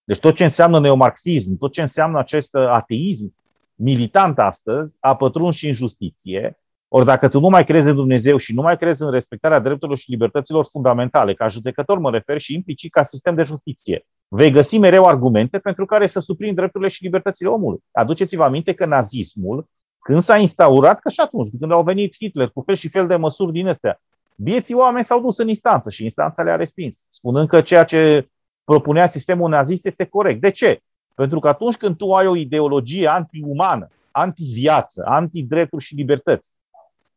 Deci 0.03 0.19
tot 0.19 0.35
ce 0.35 0.43
înseamnă 0.43 0.79
neomarxism, 0.79 1.57
tot 1.57 1.71
ce 1.71 1.81
înseamnă 1.81 2.19
acest 2.19 2.55
ateism 2.55 3.33
militant 3.75 4.39
astăzi, 4.39 4.97
a 4.99 5.15
pătruns 5.15 5.55
și 5.55 5.67
în 5.67 5.73
justiție. 5.73 6.60
Ori 6.93 7.05
dacă 7.05 7.27
tu 7.27 7.39
nu 7.39 7.47
mai 7.47 7.65
crezi 7.65 7.89
în 7.89 7.95
Dumnezeu 7.95 8.37
și 8.37 8.53
nu 8.53 8.61
mai 8.61 8.77
crezi 8.77 9.01
în 9.01 9.11
respectarea 9.11 9.59
drepturilor 9.59 9.97
și 9.97 10.09
libertăților 10.09 10.65
fundamentale, 10.65 11.33
ca 11.33 11.47
judecător 11.47 11.99
mă 11.99 12.11
refer 12.11 12.39
și 12.39 12.53
implicit 12.53 12.91
ca 12.91 13.03
sistem 13.03 13.35
de 13.35 13.43
justiție, 13.43 14.05
vei 14.27 14.51
găsi 14.51 14.77
mereu 14.77 15.03
argumente 15.03 15.57
pentru 15.57 15.85
care 15.85 16.07
să 16.07 16.19
suprin 16.19 16.55
drepturile 16.55 16.89
și 16.89 17.03
libertățile 17.03 17.49
omului. 17.49 17.79
Aduceți-vă 17.91 18.43
aminte 18.43 18.73
că 18.73 18.85
nazismul 18.85 19.67
când 19.99 20.21
s-a 20.21 20.37
instaurat, 20.37 20.99
că 20.99 21.09
și 21.09 21.19
atunci, 21.19 21.49
când 21.59 21.71
au 21.71 21.83
venit 21.83 22.15
Hitler 22.15 22.49
cu 22.49 22.61
fel 22.65 22.75
și 22.75 22.89
fel 22.89 23.07
de 23.07 23.15
măsuri 23.15 23.51
din 23.51 23.67
astea, 23.67 24.01
vieții 24.35 24.75
oameni 24.75 25.03
s-au 25.03 25.21
dus 25.21 25.37
în 25.37 25.47
instanță 25.47 25.89
și 25.89 26.03
instanța 26.03 26.43
le-a 26.43 26.55
respins, 26.55 27.05
spunând 27.09 27.47
că 27.47 27.61
ceea 27.61 27.83
ce 27.83 28.27
propunea 28.63 29.05
sistemul 29.05 29.49
nazist 29.49 29.85
este 29.85 30.05
corect. 30.05 30.41
De 30.41 30.49
ce? 30.51 30.79
Pentru 31.15 31.39
că 31.39 31.47
atunci 31.47 31.75
când 31.75 31.95
tu 31.95 32.11
ai 32.11 32.27
o 32.27 32.35
ideologie 32.35 33.07
anti-umană, 33.07 33.87
anti-viață, 34.11 35.03
anti-drepturi 35.05 35.83
și 35.83 35.95
libertăți, 35.95 36.51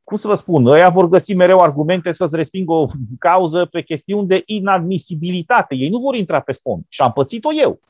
cum 0.05 0.17
să 0.17 0.29
vă 0.29 0.35
spun, 0.35 0.67
ăia 0.67 0.89
vor 0.89 1.09
găsi 1.09 1.35
mereu 1.35 1.59
argumente 1.59 2.13
să-ți 2.13 2.37
respingă 2.37 2.73
o 2.73 2.87
cauză 3.19 3.65
pe 3.65 3.83
chestiuni 3.83 4.27
de 4.27 4.43
inadmisibilitate. 4.47 5.75
Ei 5.75 5.89
nu 5.89 5.99
vor 5.99 6.15
intra 6.15 6.41
pe 6.41 6.53
fond. 6.53 6.85
Și 6.89 7.03
am 7.03 7.13
pățit-o 7.13 7.53
eu. 7.53 7.81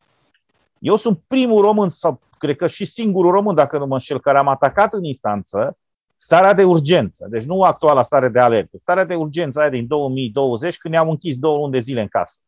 Eu 0.79 0.97
sunt 0.97 1.21
primul 1.27 1.63
român, 1.63 1.89
sau 1.89 2.21
cred 2.39 2.57
că 2.57 2.67
și 2.67 2.85
singurul 2.85 3.31
român, 3.31 3.55
dacă 3.55 3.79
nu 3.79 3.87
mă 3.87 3.95
înșel, 3.95 4.21
care 4.21 4.39
am 4.39 4.49
atacat 4.49 4.93
în 4.93 5.05
instanță 5.05 5.79
starea 6.17 6.55
de 6.55 6.65
urgență. 6.65 7.27
Deci 7.31 7.45
nu 7.45 7.63
actuala 7.63 8.03
stare 8.03 8.29
de 8.29 8.39
alertă. 8.39 8.77
Starea 8.79 9.05
de 9.05 9.15
urgență 9.15 9.61
aia 9.61 9.71
din 9.71 9.87
2020, 9.87 10.77
când 10.77 10.95
ne-am 10.95 11.09
închis 11.09 11.39
două 11.39 11.59
luni 11.59 11.73
de 11.73 11.79
zile 11.79 12.01
în 12.01 12.09
casă. 12.09 12.41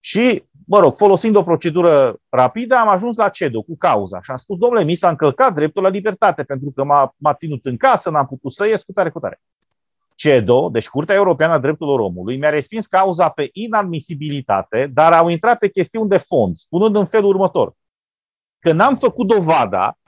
Și, 0.00 0.44
mă 0.66 0.80
rog, 0.80 0.96
folosind 0.96 1.36
o 1.36 1.42
procedură 1.42 2.16
rapidă, 2.28 2.74
am 2.74 2.88
ajuns 2.88 3.16
la 3.16 3.28
CEDO 3.28 3.62
cu 3.62 3.76
cauza 3.76 4.20
și 4.22 4.30
am 4.30 4.36
spus, 4.36 4.58
domnule, 4.58 4.84
mi 4.84 4.94
s-a 4.94 5.08
încălcat 5.08 5.54
dreptul 5.54 5.82
la 5.82 5.88
libertate 5.88 6.42
pentru 6.42 6.72
că 6.74 6.84
m-a, 6.84 7.14
m-a 7.16 7.34
ținut 7.34 7.66
în 7.66 7.76
casă, 7.76 8.10
n-am 8.10 8.26
putut 8.26 8.52
să 8.52 8.66
ies 8.66 8.82
cu 8.82 8.92
tare, 8.92 9.10
cu 9.10 9.18
tare. 9.18 9.40
CEDO, 10.14 10.68
deci 10.68 10.88
Curtea 10.88 11.14
Europeană 11.14 11.52
a 11.52 11.58
Drepturilor 11.58 12.00
Omului, 12.00 12.36
mi-a 12.36 12.50
respins 12.50 12.86
cauza 12.86 13.28
pe 13.28 13.48
inadmisibilitate, 13.52 14.90
dar 14.94 15.12
au 15.12 15.28
intrat 15.28 15.58
pe 15.58 15.68
chestiuni 15.68 16.08
de 16.08 16.16
fond, 16.16 16.56
spunând 16.56 16.96
în 16.96 17.04
felul 17.04 17.28
următor. 17.28 17.74
Că 18.58 18.72
n-am 18.72 18.96
făcut 18.96 19.26
dovada 19.26 19.98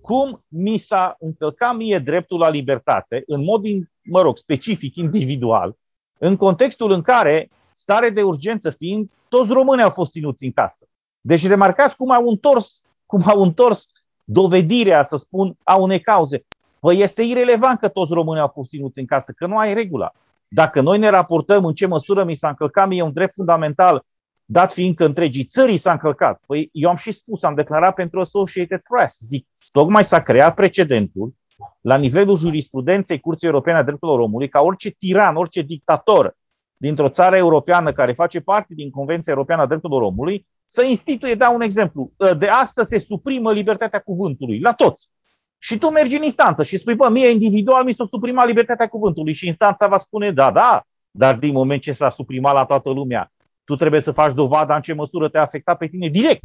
cum 0.00 0.44
mi 0.48 0.76
s-a 0.76 1.16
încălcat 1.18 1.76
mie 1.76 1.98
dreptul 1.98 2.38
la 2.38 2.48
libertate, 2.48 3.22
în 3.26 3.44
mod, 3.44 3.62
mă 4.02 4.20
rog, 4.20 4.36
specific, 4.36 4.96
individual, 4.96 5.76
în 6.18 6.36
contextul 6.36 6.90
în 6.90 7.02
care, 7.02 7.48
stare 7.76 8.10
de 8.10 8.22
urgență 8.22 8.70
fiind, 8.70 9.10
toți 9.28 9.52
românii 9.52 9.84
au 9.84 9.90
fost 9.90 10.10
ținuți 10.10 10.44
în 10.44 10.52
casă. 10.52 10.86
Deci 11.20 11.46
remarcați 11.46 11.96
cum 11.96 12.10
au 12.10 12.28
întors, 12.28 12.82
cum 13.06 13.22
au 13.24 13.42
întors 13.42 13.86
dovedirea, 14.24 15.02
să 15.02 15.16
spun, 15.16 15.56
a 15.62 15.76
unei 15.76 16.00
cauze. 16.00 16.44
Păi 16.80 17.00
este 17.00 17.22
irelevant 17.22 17.78
că 17.78 17.88
toți 17.88 18.12
românii 18.12 18.42
au 18.42 18.50
fost 18.54 18.68
ținuți 18.68 18.98
în 18.98 19.06
casă, 19.06 19.32
că 19.32 19.46
nu 19.46 19.56
ai 19.56 19.74
regula. 19.74 20.12
Dacă 20.48 20.80
noi 20.80 20.98
ne 20.98 21.08
raportăm 21.08 21.64
în 21.64 21.74
ce 21.74 21.86
măsură 21.86 22.24
mi 22.24 22.34
s-a 22.34 22.48
încălcat 22.48 22.88
mie 22.88 23.02
un 23.02 23.12
drept 23.12 23.34
fundamental, 23.34 24.04
dat 24.44 24.72
fiind 24.72 24.94
că 24.94 25.04
întregii 25.04 25.44
țării 25.44 25.76
s-a 25.76 25.92
încălcat, 25.92 26.42
păi 26.46 26.68
eu 26.72 26.90
am 26.90 26.96
și 26.96 27.10
spus, 27.10 27.42
am 27.42 27.54
declarat 27.54 27.94
pentru 27.94 28.20
Associated 28.20 28.80
Press, 28.88 29.18
zic, 29.20 29.46
tocmai 29.72 30.04
s-a 30.04 30.22
creat 30.22 30.54
precedentul 30.54 31.34
la 31.80 31.96
nivelul 31.96 32.36
jurisprudenței 32.36 33.20
Curții 33.20 33.46
Europene 33.46 33.76
a 33.76 33.82
Drepturilor 33.82 34.20
Omului 34.20 34.48
ca 34.48 34.60
orice 34.60 34.90
tiran, 34.90 35.36
orice 35.36 35.62
dictator 35.62 36.36
dintr-o 36.76 37.08
țară 37.08 37.36
europeană 37.36 37.92
care 37.92 38.12
face 38.12 38.40
parte 38.40 38.74
din 38.74 38.90
Convenția 38.90 39.32
Europeană 39.32 39.62
a 39.62 39.66
Drepturilor 39.66 40.02
Omului 40.02 40.46
să 40.64 40.84
instituie, 40.84 41.34
dau 41.34 41.54
un 41.54 41.60
exemplu, 41.60 42.12
de 42.38 42.46
astăzi 42.46 42.88
se 42.88 42.98
suprimă 42.98 43.52
libertatea 43.52 44.00
cuvântului 44.00 44.60
la 44.60 44.72
toți. 44.72 45.10
Și 45.58 45.78
tu 45.78 45.90
mergi 45.90 46.16
în 46.16 46.22
instanță 46.22 46.62
și 46.62 46.78
spui, 46.78 46.94
bă, 46.94 47.08
mie 47.08 47.28
individual 47.28 47.84
mi 47.84 47.94
s-a 47.94 48.04
suprimat 48.06 48.46
libertatea 48.46 48.86
cuvântului 48.86 49.34
și 49.34 49.46
instanța 49.46 49.88
va 49.88 49.96
spune, 49.96 50.32
da, 50.32 50.50
da, 50.50 50.82
dar 51.10 51.34
din 51.34 51.52
moment 51.52 51.82
ce 51.82 51.92
s-a 51.92 52.10
suprimat 52.10 52.54
la 52.54 52.64
toată 52.64 52.90
lumea, 52.90 53.32
tu 53.64 53.76
trebuie 53.76 54.00
să 54.00 54.12
faci 54.12 54.32
dovada 54.32 54.74
în 54.74 54.82
ce 54.82 54.92
măsură 54.92 55.28
te-a 55.28 55.42
afectat 55.42 55.78
pe 55.78 55.86
tine 55.86 56.08
direct. 56.08 56.42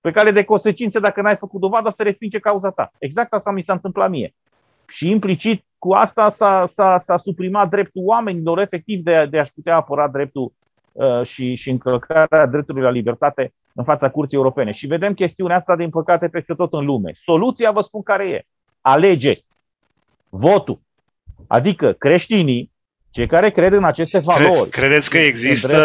Pe 0.00 0.10
care 0.10 0.30
de 0.30 0.44
consecințe, 0.44 1.00
dacă 1.00 1.22
n-ai 1.22 1.36
făcut 1.36 1.60
dovada, 1.60 1.90
să 1.90 2.02
respinge 2.02 2.38
cauza 2.38 2.70
ta. 2.70 2.90
Exact 2.98 3.32
asta 3.32 3.50
mi 3.50 3.62
s-a 3.62 3.72
întâmplat 3.72 4.10
mie. 4.10 4.34
Și 4.88 5.10
implicit 5.10 5.64
cu 5.80 5.92
asta 5.92 6.28
s-a, 6.28 6.66
s-a, 6.66 6.98
s-a 6.98 7.16
suprimat 7.16 7.70
dreptul 7.70 8.02
oamenilor 8.04 8.58
efectiv 8.58 9.02
de, 9.02 9.26
de 9.30 9.38
a-și 9.38 9.52
putea 9.52 9.76
apăra 9.76 10.08
dreptul 10.08 10.52
uh, 10.92 11.22
și, 11.22 11.54
și 11.54 11.70
încălcarea 11.70 12.46
dreptului 12.46 12.82
la 12.82 12.90
libertate 12.90 13.52
în 13.74 13.84
fața 13.84 14.10
Curții 14.10 14.36
Europene. 14.36 14.70
Și 14.70 14.86
vedem 14.86 15.14
chestiunea 15.14 15.56
asta, 15.56 15.76
din 15.76 15.90
păcate, 15.90 16.28
peste 16.28 16.54
tot 16.54 16.72
în 16.72 16.84
lume. 16.84 17.10
Soluția, 17.14 17.70
vă 17.70 17.80
spun 17.80 18.02
care 18.02 18.28
e. 18.28 18.46
Alege 18.80 19.34
votul. 20.28 20.80
Adică 21.46 21.92
creștinii, 21.92 22.70
cei 23.10 23.26
care 23.26 23.50
cred 23.50 23.72
în 23.72 23.84
aceste 23.84 24.18
valori. 24.18 24.70
Credeți 24.70 25.10
că 25.10 25.18
există, 25.18 25.76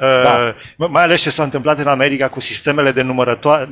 uh, 0.00 0.56
da. 0.76 0.86
mai 0.88 1.02
ales 1.02 1.20
ce 1.20 1.30
s-a 1.30 1.42
întâmplat 1.42 1.78
în 1.78 1.86
America 1.86 2.28
cu 2.28 2.40
sistemele 2.40 2.90
de, 2.90 3.06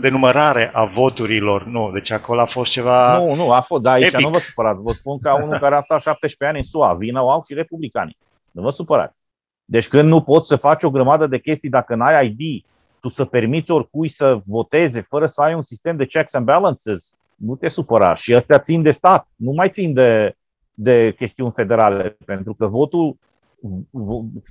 de 0.00 0.08
numărare 0.08 0.70
a 0.72 0.84
voturilor? 0.84 1.64
Nu, 1.64 1.90
deci 1.92 2.10
acolo 2.10 2.40
a 2.40 2.44
fost 2.44 2.70
ceva 2.70 3.18
Nu, 3.18 3.34
nu, 3.34 3.50
a 3.52 3.60
fost, 3.60 3.82
da, 3.82 3.90
aici 3.90 4.06
epic. 4.06 4.24
nu 4.24 4.30
vă 4.30 4.38
supărați. 4.38 4.80
Vă 4.82 4.92
spun 4.92 5.18
ca 5.18 5.42
unul 5.42 5.58
care 5.58 5.74
a 5.74 5.80
stat 5.80 6.02
17 6.02 6.44
ani 6.44 6.56
în 6.56 6.70
SUA, 6.70 6.94
vină 6.94 7.22
o 7.22 7.30
au 7.30 7.42
și 7.46 7.54
republicanii. 7.54 8.16
Nu 8.50 8.62
vă 8.62 8.70
supărați. 8.70 9.20
Deci 9.64 9.88
când 9.88 10.08
nu 10.08 10.22
poți 10.22 10.46
să 10.46 10.56
faci 10.56 10.82
o 10.82 10.90
grămadă 10.90 11.26
de 11.26 11.38
chestii 11.38 11.68
dacă 11.68 11.94
n-ai 11.94 12.26
ID, 12.26 12.64
tu 13.00 13.08
să 13.08 13.24
permiți 13.24 13.70
oricui 13.70 14.08
să 14.08 14.40
voteze 14.46 15.00
fără 15.00 15.26
să 15.26 15.42
ai 15.42 15.54
un 15.54 15.62
sistem 15.62 15.96
de 15.96 16.06
checks 16.06 16.34
and 16.34 16.44
balances, 16.44 17.14
nu 17.36 17.56
te 17.56 17.68
supăra. 17.68 18.14
Și 18.14 18.34
astea 18.34 18.58
țin 18.58 18.82
de 18.82 18.90
stat, 18.90 19.26
nu 19.36 19.52
mai 19.52 19.68
țin 19.68 19.92
de, 19.92 20.36
de 20.74 21.12
chestiuni 21.16 21.52
federale, 21.52 22.16
pentru 22.24 22.54
că 22.54 22.66
votul, 22.66 23.16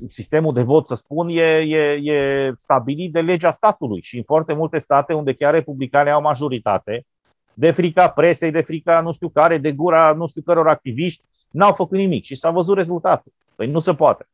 sistemul 0.08 0.54
de 0.54 0.62
vot, 0.62 0.88
să 0.88 0.96
spun, 0.96 1.30
e, 1.30 1.58
e, 1.58 2.14
e 2.14 2.52
stabilit 2.58 3.12
de 3.12 3.22
legea 3.22 3.52
statului 3.52 4.02
și 4.02 4.18
în 4.18 4.24
foarte 4.24 4.54
multe 4.54 4.78
state 4.78 5.14
unde 5.14 5.34
chiar 5.34 5.54
republicanii 5.54 6.12
au 6.12 6.22
majoritate, 6.22 7.06
de 7.54 7.72
frica 7.72 8.10
presei, 8.10 8.52
de 8.52 8.62
frica 8.62 9.02
nu 9.02 9.12
știu 9.12 9.30
care, 9.30 9.58
de 9.58 9.72
gura 9.72 10.14
nu 10.14 10.28
știu 10.28 10.42
căror 10.42 10.68
activiști, 10.68 11.24
n-au 11.52 11.72
făcut 11.72 11.98
nimic 11.98 12.24
și 12.24 12.36
s-a 12.36 12.50
văzut 12.50 12.78
rezultatul. 12.78 13.32
Păi 13.56 13.68
nu 13.68 13.80
se 13.80 13.94
poate. 13.94 14.28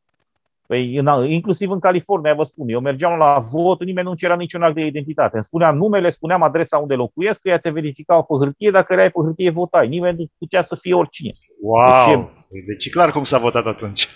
Păi, 0.68 0.96
în, 0.96 1.30
inclusiv 1.30 1.70
în 1.70 1.78
California, 1.78 2.34
vă 2.34 2.44
spun, 2.44 2.68
eu 2.68 2.80
mergeam 2.80 3.18
la 3.18 3.38
vot, 3.38 3.84
nimeni 3.84 4.06
nu 4.06 4.14
cerea 4.14 4.36
niciun 4.36 4.62
act 4.62 4.74
de 4.74 4.84
identitate. 4.84 5.34
Îmi 5.34 5.44
spuneam 5.44 5.76
numele, 5.76 6.10
spuneam 6.10 6.42
adresa 6.42 6.78
unde 6.78 6.94
locuiesc, 6.94 7.40
că 7.40 7.48
ea 7.48 7.58
te 7.58 7.70
verificau 7.70 8.24
pe 8.24 8.44
hârtie, 8.44 8.70
dacă 8.70 8.92
erai 8.92 9.10
pe 9.10 9.20
hârtie, 9.24 9.50
votai. 9.50 9.88
Nimeni 9.88 10.16
nu 10.18 10.26
putea 10.38 10.62
să 10.62 10.76
fie 10.76 10.94
oricine. 10.94 11.30
Wow! 11.60 12.30
Deci, 12.48 12.64
deci 12.66 12.90
clar 12.90 13.10
cum 13.10 13.24
s-a 13.24 13.38
votat 13.38 13.66
atunci. 13.66 14.08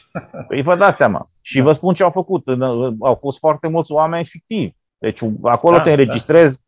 Păi 0.48 0.62
vă 0.62 0.76
dați 0.76 0.96
seama. 0.96 1.30
Și 1.40 1.58
da. 1.58 1.64
vă 1.64 1.72
spun 1.72 1.94
ce 1.94 2.02
au 2.02 2.10
făcut. 2.10 2.44
Au 3.00 3.14
fost 3.20 3.38
foarte 3.38 3.68
mulți 3.68 3.92
oameni 3.92 4.24
fictivi. 4.24 4.72
Deci 4.98 5.20
acolo 5.42 5.76
da, 5.76 5.82
te 5.82 5.90
înregistrezi 5.90 6.56
da. 6.56 6.61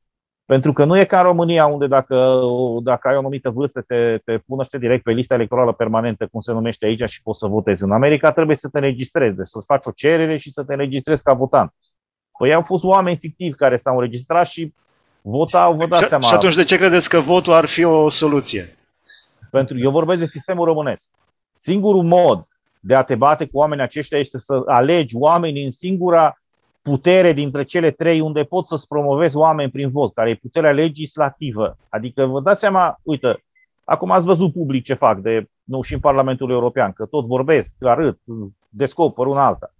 Pentru 0.46 0.72
că 0.72 0.84
nu 0.84 0.98
e 0.98 1.04
ca 1.04 1.18
în 1.18 1.24
România, 1.24 1.66
unde 1.66 1.86
dacă, 1.86 2.40
dacă 2.82 3.08
ai 3.08 3.14
o 3.14 3.18
anumită 3.18 3.50
vârstă, 3.50 3.80
te, 3.80 4.18
te 4.24 4.38
pună 4.38 4.64
direct 4.78 5.02
pe 5.02 5.12
lista 5.12 5.34
electorală 5.34 5.72
permanentă, 5.72 6.26
cum 6.26 6.40
se 6.40 6.52
numește 6.52 6.86
aici, 6.86 7.08
și 7.08 7.22
poți 7.22 7.38
să 7.38 7.46
votezi. 7.46 7.82
În 7.82 7.92
America 7.92 8.32
trebuie 8.32 8.56
să 8.56 8.68
te 8.68 8.78
înregistrezi, 8.78 9.36
deci 9.36 9.46
să 9.46 9.60
faci 9.66 9.86
o 9.86 9.90
cerere 9.90 10.38
și 10.38 10.50
să 10.50 10.62
te 10.62 10.72
înregistrezi 10.72 11.22
ca 11.22 11.32
votant. 11.32 11.74
Păi 12.38 12.54
au 12.54 12.62
fost 12.62 12.84
oameni 12.84 13.16
fictivi 13.20 13.54
care 13.54 13.76
s-au 13.76 13.94
înregistrat 13.94 14.46
și 14.46 14.74
votau, 15.22 15.74
vă 15.74 15.86
dați 15.86 16.02
și, 16.02 16.08
seama. 16.08 16.24
Și 16.24 16.34
atunci 16.34 16.54
de 16.54 16.64
ce 16.64 16.76
credeți 16.76 17.08
că 17.08 17.20
votul 17.20 17.52
ar 17.52 17.64
fi 17.64 17.84
o 17.84 18.08
soluție? 18.08 18.76
Pentru 19.50 19.78
eu 19.78 19.90
vorbesc 19.90 20.18
de 20.18 20.26
sistemul 20.26 20.64
românesc. 20.64 21.10
Singurul 21.56 22.02
mod 22.02 22.46
de 22.80 22.94
a 22.94 23.02
te 23.02 23.14
bate 23.14 23.46
cu 23.46 23.58
oamenii 23.58 23.84
aceștia 23.84 24.18
este 24.18 24.38
să 24.38 24.62
alegi 24.66 25.16
oamenii 25.16 25.64
în 25.64 25.70
singura 25.70 26.38
putere 26.90 27.32
dintre 27.32 27.64
cele 27.64 27.90
trei 27.90 28.20
unde 28.20 28.42
pot 28.42 28.66
să-ți 28.66 28.88
promovezi 28.88 29.36
oameni 29.36 29.70
prin 29.70 29.90
vot, 29.90 30.14
care 30.14 30.30
e 30.30 30.34
puterea 30.34 30.72
legislativă. 30.72 31.76
Adică 31.88 32.24
vă 32.24 32.40
dați 32.40 32.60
seama, 32.60 33.00
uite, 33.02 33.44
acum 33.84 34.10
ați 34.10 34.24
văzut 34.24 34.52
public 34.52 34.84
ce 34.84 34.94
fac 34.94 35.18
de, 35.18 35.48
nu 35.64 35.82
și 35.82 35.94
în 35.94 36.00
Parlamentul 36.00 36.50
European, 36.50 36.92
că 36.92 37.04
tot 37.04 37.26
vorbesc, 37.26 37.76
arăt, 37.80 38.18
descoper 38.68 39.26
una 39.26 39.46
alta. 39.46 39.72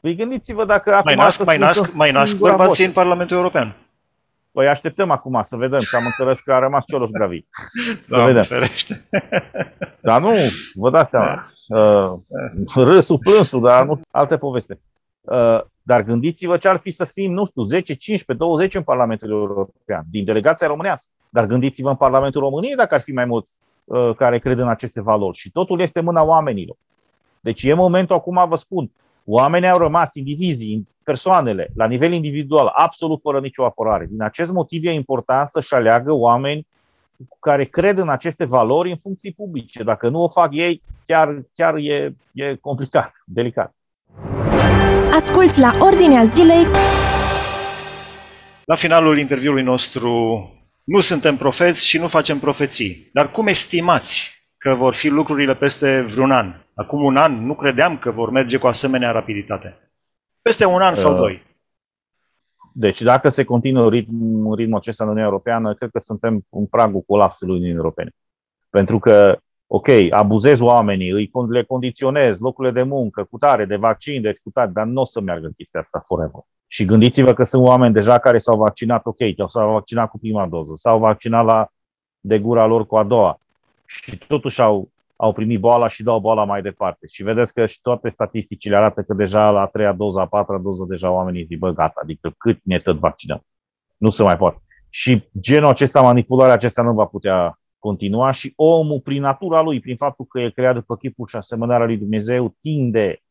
Păi 0.00 0.14
gândiți-vă 0.14 0.64
dacă 0.64 0.90
acum... 0.94 1.02
Mai 1.04 1.24
nasc, 1.24 1.44
mai 1.44 1.58
nasc, 1.58 1.92
mai 1.92 2.10
nasc 2.10 2.38
bărbații 2.38 2.84
în 2.84 2.92
Parlamentul 2.92 3.36
European. 3.36 3.76
Păi 4.52 4.68
așteptăm 4.68 5.10
acum 5.10 5.42
să 5.42 5.56
vedem, 5.56 5.80
că 5.90 5.96
am 5.96 6.04
înțeles 6.04 6.40
că 6.40 6.52
a 6.52 6.58
rămas 6.58 6.84
Cioloș 6.86 7.10
Gravi. 7.10 7.44
Să 8.04 8.16
da, 8.16 8.24
vedem. 8.24 8.42
Ferește. 8.42 9.00
Dar 10.08 10.20
nu, 10.20 10.30
vă 10.74 10.90
dați 10.90 11.10
seama. 11.10 11.52
Da. 11.66 11.82
Uh, 11.82 12.18
râsul, 12.74 13.18
plânsul, 13.18 13.60
dar 13.60 13.84
nu 13.84 14.00
alte 14.10 14.36
poveste. 14.36 14.80
Uh, 15.20 15.60
dar 15.82 16.02
gândiți-vă 16.02 16.56
ce 16.56 16.68
ar 16.68 16.76
fi 16.76 16.90
să 16.90 17.04
fim, 17.04 17.32
nu 17.32 17.44
știu, 17.44 17.62
10, 17.62 17.94
15, 17.94 18.44
20 18.44 18.74
în 18.74 18.82
Parlamentul 18.82 19.30
European, 19.30 20.04
din 20.10 20.24
delegația 20.24 20.66
românească. 20.66 21.10
Dar 21.28 21.46
gândiți-vă 21.46 21.88
în 21.88 21.96
Parlamentul 21.96 22.40
României 22.40 22.74
dacă 22.74 22.94
ar 22.94 23.00
fi 23.00 23.12
mai 23.12 23.24
mulți 23.24 23.58
uh, 23.84 24.14
care 24.16 24.38
cred 24.38 24.58
în 24.58 24.68
aceste 24.68 25.00
valori. 25.00 25.38
Și 25.38 25.50
totul 25.50 25.80
este 25.80 25.98
în 25.98 26.04
mâna 26.04 26.22
oamenilor. 26.22 26.76
Deci 27.40 27.62
e 27.62 27.74
momentul 27.74 28.16
acum, 28.16 28.44
vă 28.48 28.56
spun, 28.56 28.90
oamenii 29.24 29.68
au 29.68 29.78
rămas 29.78 30.14
indivizii, 30.14 30.88
persoanele, 31.02 31.70
la 31.74 31.86
nivel 31.86 32.12
individual, 32.12 32.72
absolut 32.74 33.20
fără 33.20 33.40
nicio 33.40 33.64
apărare. 33.64 34.06
Din 34.10 34.22
acest 34.22 34.52
motiv 34.52 34.84
e 34.84 34.90
important 34.90 35.46
să-și 35.46 35.74
aleagă 35.74 36.12
oameni 36.12 36.66
care 37.40 37.64
cred 37.64 37.98
în 37.98 38.08
aceste 38.08 38.44
valori 38.44 38.90
în 38.90 38.96
funcții 38.96 39.32
publice. 39.32 39.82
Dacă 39.82 40.08
nu 40.08 40.22
o 40.22 40.28
fac 40.28 40.48
ei, 40.52 40.82
chiar, 41.04 41.42
chiar 41.54 41.74
e, 41.76 42.14
e 42.32 42.54
complicat, 42.54 43.12
delicat. 43.26 43.74
Asculți 45.32 45.60
la 45.60 45.72
Ordinea 45.80 46.24
Zilei. 46.24 46.64
La 48.64 48.74
finalul 48.74 49.18
interviului 49.18 49.62
nostru, 49.62 50.10
nu 50.84 51.00
suntem 51.00 51.36
profeți 51.36 51.88
și 51.88 51.98
nu 51.98 52.06
facem 52.06 52.38
profeții. 52.38 53.10
Dar 53.12 53.30
cum 53.30 53.46
estimați 53.46 54.30
că 54.56 54.74
vor 54.74 54.94
fi 54.94 55.08
lucrurile 55.08 55.54
peste 55.54 56.00
vreun 56.00 56.30
an? 56.30 56.52
Acum 56.74 57.04
un 57.04 57.16
an 57.16 57.46
nu 57.46 57.54
credeam 57.54 57.98
că 57.98 58.10
vor 58.10 58.30
merge 58.30 58.56
cu 58.56 58.66
asemenea 58.66 59.10
rapiditate. 59.10 59.92
Peste 60.42 60.64
un 60.64 60.80
an 60.80 60.94
sau 60.94 61.12
uh, 61.12 61.18
doi. 61.18 61.42
Deci 62.74 63.02
dacă 63.02 63.28
se 63.28 63.44
continuă 63.44 63.90
ritmul, 63.90 64.56
ritmul 64.56 64.78
acesta 64.78 65.04
în 65.04 65.10
Uniunea 65.10 65.30
Europeană, 65.30 65.74
cred 65.74 65.90
că 65.92 65.98
suntem 65.98 66.46
în 66.50 66.66
pragul 66.66 67.00
colapsului 67.06 67.54
Uniunii 67.54 67.76
Europene. 67.76 68.10
Pentru 68.70 68.98
că 68.98 69.38
ok, 69.74 69.88
abuzez 70.10 70.60
oamenii, 70.60 71.10
îi 71.10 71.30
le 71.48 71.62
condiționez, 71.62 72.38
locurile 72.38 72.72
de 72.72 72.82
muncă, 72.82 73.24
cu 73.30 73.38
tare, 73.38 73.64
de 73.64 73.76
vaccin, 73.76 74.22
de 74.22 74.34
cu 74.42 74.50
tare, 74.50 74.70
dar 74.74 74.86
nu 74.86 75.00
o 75.00 75.04
să 75.04 75.20
meargă 75.20 75.50
chestia 75.56 75.80
asta 75.80 76.02
forever. 76.06 76.40
Și 76.66 76.84
gândiți-vă 76.84 77.32
că 77.32 77.42
sunt 77.42 77.62
oameni 77.62 77.94
deja 77.94 78.18
care 78.18 78.38
s-au 78.38 78.56
vaccinat, 78.56 79.06
ok, 79.06 79.18
s-au 79.48 79.72
vaccinat 79.72 80.10
cu 80.10 80.18
prima 80.18 80.46
doză, 80.46 80.72
s-au 80.74 80.98
vaccinat 80.98 81.44
la 81.44 81.68
de 82.20 82.38
gura 82.38 82.66
lor 82.66 82.86
cu 82.86 82.96
a 82.96 83.02
doua 83.02 83.38
și 83.86 84.18
totuși 84.18 84.60
au, 84.60 84.88
au 85.16 85.32
primit 85.32 85.60
boala 85.60 85.88
și 85.88 86.02
dau 86.02 86.20
boala 86.20 86.44
mai 86.44 86.62
departe. 86.62 87.06
Și 87.06 87.22
vedeți 87.22 87.54
că 87.54 87.66
și 87.66 87.80
toate 87.82 88.08
statisticile 88.08 88.76
arată 88.76 89.02
că 89.02 89.14
deja 89.14 89.50
la 89.50 89.60
a 89.60 89.66
treia 89.66 89.92
doză, 89.92 90.20
a 90.20 90.26
patra 90.26 90.58
doză, 90.58 90.84
deja 90.88 91.10
oamenii 91.10 91.44
zic, 91.44 91.58
bă, 91.58 91.70
gata, 91.70 92.00
adică 92.02 92.34
cât 92.38 92.58
ne 92.62 92.78
tot 92.78 92.98
vaccinăm. 92.98 93.40
Nu 93.96 94.10
se 94.10 94.22
mai 94.22 94.36
poate. 94.36 94.62
Și 94.88 95.28
genul 95.40 95.68
acesta, 95.68 96.00
manipularea 96.00 96.54
acesta 96.54 96.82
nu 96.82 96.92
va 96.92 97.04
putea 97.04 97.56
continua 97.82 98.30
și 98.30 98.52
omul, 98.56 99.00
prin 99.00 99.20
natura 99.20 99.60
lui, 99.60 99.80
prin 99.80 99.96
faptul 99.96 100.24
că 100.24 100.40
e 100.40 100.50
creat 100.50 100.74
după 100.74 100.96
chipul 100.96 101.26
și 101.26 101.36
asemănarea 101.36 101.86
lui 101.86 101.96
Dumnezeu, 101.96 102.56
tinde 102.60 103.22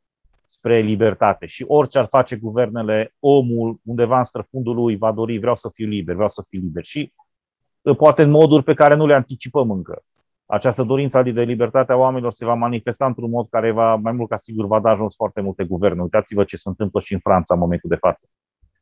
spre 0.46 0.79
libertate. 0.79 1.46
Și 1.46 1.65
orice 1.67 1.98
ar 1.98 2.05
face 2.05 2.36
guvernele, 2.36 3.13
omul 3.20 3.79
undeva 3.84 4.17
în 4.17 4.24
străfundul 4.24 4.75
lui 4.75 4.98
va 4.98 5.12
dori, 5.12 5.38
vreau 5.38 5.55
să 5.55 5.70
fiu 5.74 5.88
liber, 5.88 6.13
vreau 6.13 6.29
să 6.29 6.46
fiu 6.50 6.60
liber. 6.60 6.84
Și 6.84 7.13
poate 7.98 8.22
în 8.22 8.29
moduri 8.29 8.63
pe 8.63 8.74
care 8.74 8.96
nu 8.96 9.05
le 9.05 9.15
anticipăm 9.15 9.72
încă. 9.72 10.03
Această 10.46 10.84
dorință 10.84 11.22
de 11.22 11.43
libertate 11.43 11.91
a 11.91 11.96
oamenilor 11.96 12.31
se 12.31 12.46
va 12.46 12.53
manifesta 12.53 13.05
într-un 13.05 13.29
mod 13.29 13.48
care 13.50 13.72
va, 13.72 13.96
mai 13.96 14.12
mult 14.12 14.29
ca 14.29 14.36
sigur, 14.36 14.65
va 14.65 14.79
da 14.79 14.96
jos 14.96 15.15
foarte 15.15 15.41
multe 15.41 15.63
guverne. 15.63 16.01
Uitați-vă 16.01 16.43
ce 16.43 16.58
se 16.58 16.70
întâmplă 16.70 17.00
și 17.00 17.13
în 17.13 17.20
Franța 17.20 17.53
în 17.53 17.60
momentul 17.60 17.89
de 17.89 17.96
față. 17.96 18.27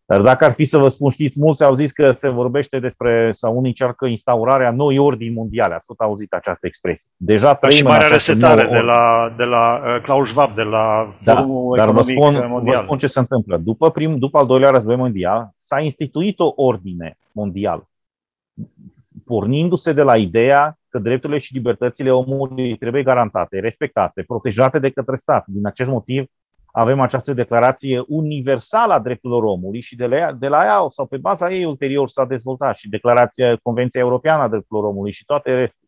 Dar 0.09 0.21
dacă 0.21 0.45
ar 0.45 0.51
fi 0.51 0.65
să 0.65 0.77
vă 0.77 0.89
spun, 0.89 1.09
știți, 1.09 1.39
mulți 1.39 1.63
au 1.63 1.73
zis 1.73 1.91
că 1.91 2.11
se 2.11 2.29
vorbește 2.29 2.79
despre, 2.79 3.29
sau 3.31 3.57
unii 3.57 3.69
încearcă 3.69 4.05
instaurarea 4.05 4.71
noi 4.71 4.97
ordini 4.97 5.33
mondiale. 5.33 5.73
Ați 5.73 5.85
tot 5.85 5.99
auzit 5.99 6.33
această 6.33 6.67
expresie. 6.67 7.09
Deja 7.17 7.55
trăim 7.55 7.75
și 7.75 7.83
marea 7.83 8.07
resetare 8.07 8.67
de 8.71 8.79
la, 8.79 9.33
de 9.37 9.43
la 9.43 9.81
uh, 9.83 10.01
Klaus 10.01 10.29
Schwab, 10.29 10.55
de 10.55 10.61
la 10.61 11.13
da, 11.23 11.35
Forumul 11.35 11.77
dar 11.77 11.87
Economic 11.87 12.17
vă 12.17 12.29
spun, 12.29 12.49
Mondial. 12.49 12.75
Vă 12.75 12.81
spun 12.83 12.97
ce 12.97 13.07
se 13.07 13.19
întâmplă. 13.19 13.57
După, 13.57 13.91
prim, 13.91 14.17
după 14.17 14.37
al 14.37 14.45
doilea 14.45 14.69
război 14.69 14.95
mondial, 14.95 15.49
s-a 15.57 15.79
instituit 15.79 16.39
o 16.39 16.53
ordine 16.55 17.17
mondială, 17.31 17.89
pornindu-se 19.25 19.93
de 19.93 20.01
la 20.01 20.17
ideea 20.17 20.77
că 20.89 20.99
drepturile 20.99 21.39
și 21.39 21.53
libertățile 21.53 22.11
omului 22.11 22.77
trebuie 22.77 23.03
garantate, 23.03 23.59
respectate, 23.59 24.23
protejate 24.27 24.79
de 24.79 24.89
către 24.89 25.15
stat. 25.15 25.43
Din 25.47 25.65
acest 25.65 25.89
motiv, 25.89 26.25
avem 26.71 26.99
această 26.99 27.33
declarație 27.33 28.03
universală 28.07 28.93
a 28.93 28.99
drepturilor 28.99 29.43
omului 29.43 29.81
și 29.81 29.95
de 29.95 30.05
la, 30.05 30.15
ea, 30.15 30.31
de 30.31 30.47
la 30.47 30.63
ea 30.63 30.85
sau 30.89 31.05
pe 31.05 31.17
baza 31.17 31.51
ei 31.51 31.65
ulterior 31.65 32.09
s-a 32.09 32.25
dezvoltat 32.25 32.75
și 32.75 32.89
declarația 32.89 33.55
Convenția 33.63 34.01
Europeană 34.01 34.41
a 34.41 34.47
Drepturilor 34.47 34.89
Omului 34.89 35.11
și 35.11 35.25
toate 35.25 35.53
restul. 35.53 35.87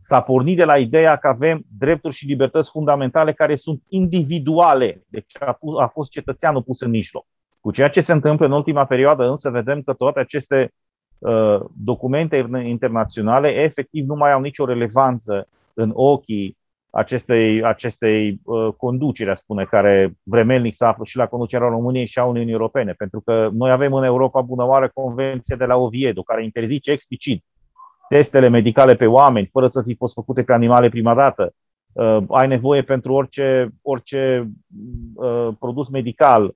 S-a 0.00 0.20
pornit 0.20 0.56
de 0.56 0.64
la 0.64 0.78
ideea 0.78 1.16
că 1.16 1.28
avem 1.28 1.64
drepturi 1.78 2.14
și 2.14 2.26
libertăți 2.26 2.70
fundamentale 2.70 3.32
care 3.32 3.54
sunt 3.54 3.82
individuale, 3.88 5.04
deci 5.08 5.32
a, 5.40 5.58
a 5.80 5.86
fost 5.86 6.10
cetățeanul 6.10 6.62
pus 6.62 6.80
în 6.80 6.90
mijloc. 6.90 7.26
Cu 7.60 7.70
ceea 7.70 7.88
ce 7.88 8.00
se 8.00 8.12
întâmplă 8.12 8.46
în 8.46 8.52
ultima 8.52 8.84
perioadă, 8.84 9.28
însă, 9.28 9.50
vedem 9.50 9.82
că 9.82 9.92
toate 9.92 10.20
aceste 10.20 10.72
uh, 11.18 11.60
documente 11.76 12.48
internaționale 12.64 13.48
efectiv 13.48 14.06
nu 14.06 14.14
mai 14.14 14.32
au 14.32 14.40
nicio 14.40 14.64
relevanță 14.64 15.48
în 15.74 15.90
ochii 15.94 16.56
acestei, 16.94 17.64
acestei 17.64 18.40
uh, 18.44 18.72
conduceri, 18.76 19.30
a 19.30 19.34
spune, 19.34 19.64
care 19.64 20.14
vremelnic 20.22 20.74
se 20.74 20.84
află 20.84 21.04
și 21.04 21.16
la 21.16 21.26
conducerea 21.26 21.68
României 21.68 22.06
și 22.06 22.18
a 22.18 22.24
Uniunii 22.24 22.52
Europene. 22.52 22.92
Pentru 22.92 23.20
că 23.20 23.48
noi 23.52 23.70
avem 23.70 23.92
în 23.92 24.04
Europa 24.04 24.40
bună 24.40 24.64
oară 24.66 24.90
convenție 24.94 25.56
de 25.56 25.64
la 25.64 25.76
Oviedo, 25.76 26.22
care 26.22 26.44
interzice 26.44 26.90
explicit 26.90 27.44
testele 28.08 28.48
medicale 28.48 28.94
pe 28.94 29.06
oameni, 29.06 29.48
fără 29.52 29.66
să 29.66 29.82
fi 29.82 29.94
fost 29.94 30.14
făcute 30.14 30.42
pe 30.42 30.52
animale 30.52 30.88
prima 30.88 31.14
dată. 31.14 31.54
Uh, 31.92 32.18
ai 32.28 32.48
nevoie 32.48 32.82
pentru 32.82 33.12
orice, 33.12 33.68
orice 33.82 34.50
uh, 35.14 35.48
produs 35.58 35.88
medical 35.88 36.54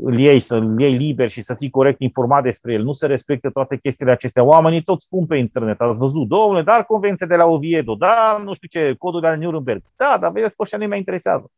îl 0.00 0.18
iei, 0.18 0.40
să 0.40 0.56
îl 0.56 0.80
iei 0.80 0.96
liber 0.96 1.30
și 1.30 1.42
să 1.42 1.54
fii 1.54 1.70
corect 1.70 2.00
informat 2.00 2.42
despre 2.42 2.72
el. 2.72 2.82
Nu 2.82 2.92
se 2.92 3.06
respectă 3.06 3.50
toate 3.50 3.76
chestiile 3.76 4.12
acestea. 4.12 4.44
Oamenii 4.44 4.82
tot 4.82 5.00
spun 5.00 5.26
pe 5.26 5.36
internet, 5.36 5.80
ați 5.80 5.98
văzut, 5.98 6.28
domnule, 6.28 6.62
dar 6.62 6.84
convenția 6.84 7.26
de 7.26 7.36
la 7.36 7.44
Oviedo, 7.44 7.94
da, 7.94 8.40
nu 8.44 8.54
știu 8.54 8.68
ce, 8.68 8.94
codul 8.98 9.20
de 9.20 9.26
la 9.26 9.34
Nuremberg. 9.34 9.82
Da, 9.96 10.18
dar 10.20 10.32
vedeți 10.32 10.56
că 10.56 10.76
nu 10.76 10.86
mai 10.86 10.98
interesează. 10.98 11.50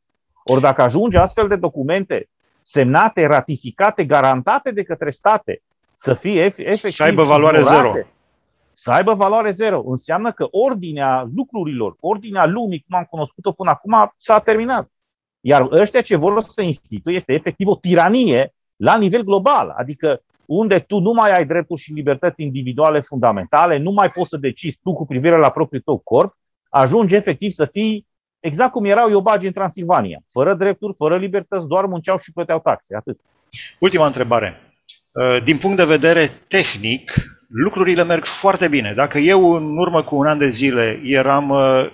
Ori 0.44 0.60
dacă 0.60 0.82
ajunge 0.82 1.18
astfel 1.18 1.48
de 1.48 1.56
documente 1.56 2.28
semnate, 2.62 3.26
ratificate, 3.26 4.04
garantate 4.04 4.72
de 4.72 4.82
către 4.82 5.10
state, 5.10 5.62
să 5.94 6.14
fie 6.14 6.44
efectiv... 6.44 6.72
Să 6.72 7.02
aibă 7.02 7.22
valoare 7.22 7.60
zero. 7.60 7.92
Să 8.72 8.90
aibă 8.90 9.14
valoare 9.14 9.50
zero. 9.50 9.82
Înseamnă 9.86 10.32
că 10.32 10.46
ordinea 10.50 11.28
lucrurilor, 11.36 11.96
ordinea 12.00 12.46
lumii, 12.46 12.84
cum 12.88 12.98
am 12.98 13.06
cunoscut-o 13.10 13.52
până 13.52 13.70
acum, 13.70 14.14
s-a 14.18 14.38
terminat. 14.38 14.88
Iar 15.46 15.68
ăștia 15.70 16.00
ce 16.00 16.16
vor 16.16 16.42
să 16.42 16.62
instituie 16.62 17.14
este 17.14 17.32
efectiv 17.32 17.66
o 17.66 17.76
tiranie 17.76 18.54
la 18.76 18.96
nivel 18.96 19.22
global. 19.22 19.74
Adică 19.76 20.22
unde 20.46 20.78
tu 20.78 20.98
nu 20.98 21.12
mai 21.12 21.36
ai 21.36 21.46
drepturi 21.46 21.80
și 21.80 21.92
libertăți 21.92 22.42
individuale 22.42 23.00
fundamentale, 23.00 23.76
nu 23.76 23.90
mai 23.90 24.10
poți 24.10 24.28
să 24.28 24.36
decizi 24.36 24.78
tu 24.82 24.92
cu 24.92 25.06
privire 25.06 25.38
la 25.38 25.50
propriul 25.50 25.82
tău 25.84 25.98
corp, 25.98 26.36
ajungi 26.68 27.14
efectiv 27.14 27.50
să 27.50 27.64
fii 27.64 28.06
exact 28.40 28.72
cum 28.72 28.84
erau 28.84 29.10
iobagi 29.10 29.46
în 29.46 29.52
Transilvania. 29.52 30.18
Fără 30.30 30.54
drepturi, 30.54 30.94
fără 30.96 31.16
libertăți, 31.16 31.66
doar 31.66 31.84
munceau 31.84 32.18
și 32.18 32.32
plăteau 32.32 32.60
taxe. 32.60 32.96
Atât. 32.96 33.20
Ultima 33.78 34.06
întrebare. 34.06 34.60
Uh, 35.12 35.42
din 35.44 35.58
punct 35.58 35.76
de 35.76 35.84
vedere 35.84 36.30
tehnic, 36.48 37.12
lucrurile 37.48 38.04
merg 38.04 38.24
foarte 38.24 38.68
bine. 38.68 38.92
Dacă 38.96 39.18
eu 39.18 39.52
în 39.52 39.76
urmă 39.78 40.02
cu 40.02 40.16
un 40.16 40.26
an 40.26 40.38
de 40.38 40.48
zile 40.48 41.00
eram 41.04 41.50
uh, 41.50 41.86
Uh, 41.86 41.90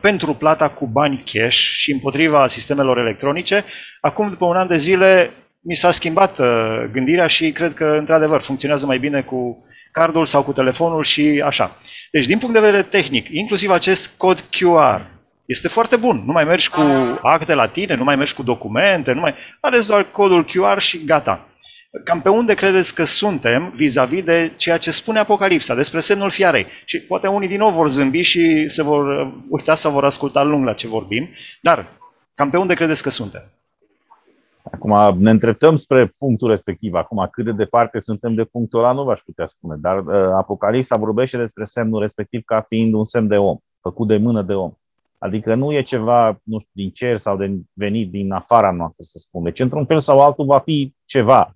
pentru 0.00 0.34
plata 0.34 0.68
cu 0.68 0.86
bani 0.86 1.22
cash 1.32 1.56
și 1.56 1.92
împotriva 1.92 2.46
sistemelor 2.46 2.98
electronice. 2.98 3.64
Acum, 4.00 4.28
după 4.28 4.44
un 4.44 4.56
an 4.56 4.66
de 4.66 4.76
zile, 4.76 5.30
mi 5.60 5.74
s-a 5.74 5.90
schimbat 5.90 6.38
uh, 6.38 6.84
gândirea 6.92 7.26
și 7.26 7.52
cred 7.52 7.74
că, 7.74 7.84
într-adevăr, 7.98 8.40
funcționează 8.40 8.86
mai 8.86 8.98
bine 8.98 9.22
cu 9.22 9.64
cardul 9.92 10.26
sau 10.26 10.42
cu 10.42 10.52
telefonul 10.52 11.02
și 11.02 11.42
așa. 11.44 11.76
Deci, 12.10 12.26
din 12.26 12.38
punct 12.38 12.54
de 12.54 12.60
vedere 12.60 12.82
tehnic, 12.82 13.28
inclusiv 13.28 13.70
acest 13.70 14.14
cod 14.16 14.40
QR 14.40 15.00
este 15.46 15.68
foarte 15.68 15.96
bun. 15.96 16.22
Nu 16.26 16.32
mai 16.32 16.44
mergi 16.44 16.68
cu 16.68 16.80
acte 17.22 17.54
la 17.54 17.66
tine, 17.66 17.94
nu 17.94 18.04
mai 18.04 18.16
mergi 18.16 18.34
cu 18.34 18.42
documente, 18.42 19.12
nu 19.12 19.20
mai... 19.20 19.34
Ales 19.60 19.86
doar 19.86 20.10
codul 20.10 20.44
QR 20.44 20.78
și 20.78 21.04
gata. 21.04 21.48
Cam 22.04 22.20
pe 22.20 22.28
unde 22.28 22.54
credeți 22.54 22.94
că 22.94 23.04
suntem 23.04 23.72
vis-a-vis 23.74 24.24
de 24.24 24.52
ceea 24.56 24.76
ce 24.76 24.90
spune 24.90 25.18
Apocalipsa 25.18 25.74
despre 25.74 26.00
semnul 26.00 26.30
fiarei? 26.30 26.66
Și 26.84 27.00
poate 27.00 27.26
unii 27.26 27.48
din 27.48 27.58
nou 27.58 27.70
vor 27.70 27.88
zâmbi 27.88 28.20
și 28.20 28.68
se 28.68 28.82
vor 28.82 29.32
uita 29.48 29.74
sau 29.74 29.92
vor 29.92 30.04
asculta 30.04 30.42
lung 30.42 30.64
la 30.64 30.72
ce 30.72 30.88
vorbim, 30.88 31.28
dar 31.60 31.86
cam 32.34 32.50
pe 32.50 32.56
unde 32.56 32.74
credeți 32.74 33.02
că 33.02 33.10
suntem? 33.10 33.42
Acum 34.72 35.22
ne 35.22 35.30
îndreptăm 35.30 35.76
spre 35.76 36.14
punctul 36.18 36.48
respectiv. 36.48 36.94
Acum 36.94 37.28
cât 37.30 37.44
de 37.44 37.52
departe 37.52 37.98
suntem 37.98 38.34
de 38.34 38.44
punctul 38.44 38.78
ăla 38.78 38.92
nu 38.92 39.04
v-aș 39.04 39.20
putea 39.20 39.46
spune, 39.46 39.76
dar 39.78 39.98
uh, 39.98 40.14
Apocalipsa 40.14 40.96
vorbește 40.96 41.36
despre 41.36 41.64
semnul 41.64 42.00
respectiv 42.00 42.42
ca 42.44 42.60
fiind 42.68 42.94
un 42.94 43.04
semn 43.04 43.28
de 43.28 43.36
om, 43.36 43.56
făcut 43.80 44.08
de 44.08 44.16
mână 44.16 44.42
de 44.42 44.54
om. 44.54 44.72
Adică 45.18 45.54
nu 45.54 45.72
e 45.72 45.82
ceva, 45.82 46.40
nu 46.42 46.58
știu, 46.58 46.70
din 46.72 46.90
cer 46.90 47.16
sau 47.16 47.36
de 47.36 47.50
venit 47.72 48.10
din 48.10 48.32
afara 48.32 48.70
noastră, 48.70 49.04
să 49.04 49.18
spun. 49.18 49.42
Deci, 49.42 49.60
într-un 49.60 49.86
fel 49.86 50.00
sau 50.00 50.20
altul, 50.20 50.44
va 50.44 50.58
fi 50.58 50.94
ceva 51.04 51.55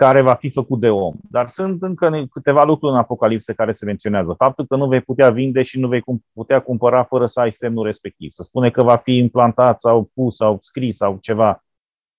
care 0.00 0.20
va 0.20 0.34
fi 0.34 0.50
făcut 0.50 0.80
de 0.80 0.90
om. 0.90 1.14
Dar 1.30 1.48
sunt 1.48 1.82
încă 1.82 2.26
câteva 2.30 2.64
lucruri 2.64 2.92
în 2.92 2.98
Apocalipse 2.98 3.52
care 3.52 3.72
se 3.72 3.84
menționează. 3.84 4.32
Faptul 4.32 4.66
că 4.66 4.76
nu 4.76 4.88
vei 4.88 5.00
putea 5.00 5.30
vinde 5.30 5.62
și 5.62 5.80
nu 5.80 5.88
vei 5.88 6.04
putea 6.32 6.60
cumpăra 6.60 7.02
fără 7.02 7.26
să 7.26 7.40
ai 7.40 7.52
semnul 7.52 7.84
respectiv. 7.84 8.30
Să 8.30 8.42
spune 8.42 8.70
că 8.70 8.82
va 8.82 8.96
fi 8.96 9.16
implantat 9.16 9.80
sau 9.80 10.10
pus 10.14 10.36
sau 10.36 10.58
scris 10.60 10.96
sau 10.96 11.18
ceva 11.20 11.64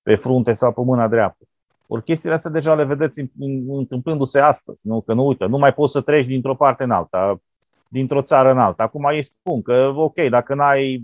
pe 0.01 0.15
frunte 0.15 0.51
sau 0.51 0.71
pe 0.71 0.81
mâna 0.81 1.07
dreaptă. 1.07 1.45
Ori 1.87 2.03
chestiile 2.03 2.35
astea 2.35 2.51
deja 2.51 2.75
le 2.75 2.83
vedeți 2.83 3.25
întâmplându-se 3.67 4.39
astăzi. 4.39 4.87
Nu? 4.87 5.01
Că 5.01 5.13
nu 5.13 5.27
uită, 5.27 5.45
nu 5.45 5.57
mai 5.57 5.73
poți 5.73 5.91
să 5.91 6.01
treci 6.01 6.25
dintr-o 6.25 6.55
parte 6.55 6.83
în 6.83 6.91
alta, 6.91 7.41
dintr-o 7.87 8.21
țară 8.21 8.51
în 8.51 8.57
alta. 8.57 8.83
Acum 8.83 9.09
ei 9.13 9.23
spun 9.23 9.61
că, 9.61 9.91
ok, 9.95 10.15
dacă 10.29 10.55
n-ai 10.55 11.03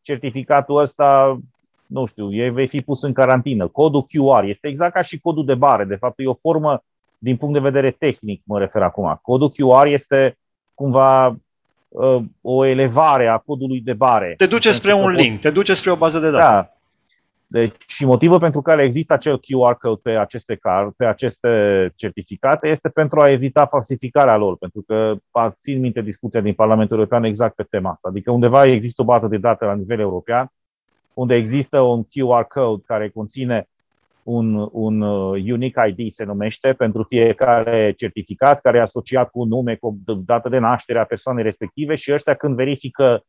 certificatul 0.00 0.76
ăsta, 0.76 1.38
nu 1.86 2.04
știu, 2.04 2.34
ei 2.34 2.50
vei 2.50 2.68
fi 2.68 2.80
pus 2.80 3.02
în 3.02 3.12
carantină. 3.12 3.68
Codul 3.68 4.02
QR 4.02 4.44
este 4.44 4.68
exact 4.68 4.92
ca 4.92 5.02
și 5.02 5.20
codul 5.20 5.44
de 5.44 5.54
bare. 5.54 5.84
De 5.84 5.94
fapt, 5.94 6.18
e 6.18 6.26
o 6.26 6.34
formă, 6.34 6.84
din 7.18 7.36
punct 7.36 7.54
de 7.54 7.60
vedere 7.60 7.90
tehnic, 7.90 8.42
mă 8.44 8.58
refer 8.58 8.82
acum. 8.82 9.18
Codul 9.22 9.50
QR 9.50 9.86
este 9.86 10.38
cumva 10.74 11.26
uh, 11.88 12.22
o 12.40 12.64
elevare 12.64 13.26
a 13.26 13.38
codului 13.38 13.80
de 13.80 13.92
bare. 13.92 14.34
Te 14.36 14.46
duce 14.46 14.72
spre 14.72 14.92
un 14.92 15.10
link, 15.10 15.40
te 15.40 15.50
duce 15.50 15.74
spre 15.74 15.90
o 15.90 15.96
bază 15.96 16.18
de 16.18 16.30
date. 16.30 16.42
Da. 16.42 16.72
Deci, 17.52 17.74
și 17.86 18.04
motivul 18.04 18.38
pentru 18.38 18.62
care 18.62 18.84
există 18.84 19.12
acel 19.12 19.40
QR 19.40 19.76
code 19.78 20.00
pe 20.02 20.10
aceste, 20.10 20.54
car, 20.54 20.90
pe 20.96 21.04
aceste 21.04 21.48
certificate 21.96 22.68
este 22.68 22.88
pentru 22.88 23.20
a 23.20 23.30
evita 23.30 23.66
falsificarea 23.66 24.36
lor, 24.36 24.56
pentru 24.56 24.82
că 24.86 25.14
țin 25.60 25.80
minte 25.80 26.00
discuția 26.00 26.40
din 26.40 26.54
Parlamentul 26.54 26.96
European 26.96 27.24
exact 27.24 27.54
pe 27.54 27.66
tema 27.70 27.90
asta. 27.90 28.08
Adică 28.08 28.30
undeva 28.30 28.64
există 28.64 29.02
o 29.02 29.04
bază 29.04 29.26
de 29.26 29.36
date 29.36 29.64
la 29.64 29.74
nivel 29.74 30.00
european 30.00 30.52
unde 31.14 31.34
există 31.34 31.80
un 31.80 32.04
QR 32.04 32.46
code 32.48 32.82
care 32.86 33.08
conține 33.08 33.68
un, 34.22 34.68
un 34.72 35.00
uh, 35.00 35.42
unique 35.52 35.94
ID, 35.96 36.10
se 36.10 36.24
numește, 36.24 36.72
pentru 36.72 37.02
fiecare 37.08 37.92
certificat, 37.96 38.60
care 38.60 38.78
e 38.78 38.80
asociat 38.80 39.30
cu 39.30 39.44
nume, 39.44 39.74
cu 39.74 39.98
dată 40.24 40.48
de 40.48 40.58
naștere 40.58 40.98
a 40.98 41.04
persoanei 41.04 41.44
respective 41.44 41.94
și 41.94 42.12
ăștia 42.12 42.34
când 42.34 42.56
verifică 42.56 43.24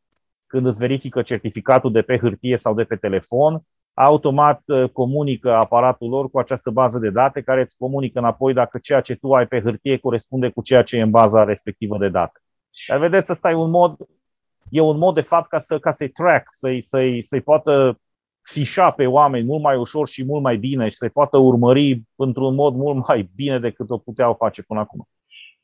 când 0.54 0.66
îți 0.66 0.80
verifică 0.80 1.22
certificatul 1.22 1.92
de 1.92 2.02
pe 2.02 2.18
hârtie 2.18 2.58
sau 2.58 2.74
de 2.74 2.84
pe 2.84 2.96
telefon, 2.96 3.62
automat 3.94 4.62
uh, 4.66 4.90
comunică 4.90 5.54
aparatul 5.54 6.10
lor 6.10 6.30
cu 6.30 6.40
această 6.40 6.70
bază 6.70 7.00
de 7.00 7.10
date 7.10 7.42
care 7.42 7.62
îți 7.62 7.78
comunică 7.78 8.20
înapoi 8.20 8.54
dacă 8.54 8.78
ceea 8.82 9.02
ce 9.02 9.16
tu 9.16 9.34
ai 9.34 9.48
pe 9.48 9.62
hârtie 9.62 9.98
corespunde 9.98 10.50
cu 10.50 10.62
ceea 10.62 10.84
ce 10.84 10.98
e 10.98 11.02
în 11.02 11.10
baza 11.10 11.44
respectivă 11.44 11.98
de 11.98 12.10
date. 12.10 12.40
Dar 12.88 13.00
vedeți, 13.00 13.32
ăsta 13.32 13.50
e 13.50 13.54
un 13.54 13.70
mod, 13.70 13.96
e 14.70 14.82
un 14.82 14.98
mod 14.98 15.14
de 15.14 15.22
fapt 15.22 15.50
ca, 15.50 15.60
să, 15.60 15.80
ca 15.80 15.92
să-i 15.92 16.10
track, 16.10 16.48
să-i, 16.52 16.82
să-i, 16.82 17.24
să-i 17.24 17.42
poată 17.42 18.00
fișa 18.42 18.92
pe 18.92 19.06
oameni 19.06 19.46
mult 19.46 19.62
mai 19.62 19.78
ușor 19.78 20.08
și 20.08 20.24
mult 20.24 20.42
mai 20.42 20.58
bine 20.58 20.90
și 20.90 20.96
să-i 20.96 21.10
poată 21.10 21.38
urmări 21.38 22.02
într-un 22.16 22.56
mod 22.56 22.76
mult 22.76 23.08
mai 23.08 23.30
bine 23.36 23.60
decât 23.60 23.90
o 23.90 23.98
puteau 23.98 24.34
face 24.34 24.62
până 24.62 24.80
acum. 24.80 25.08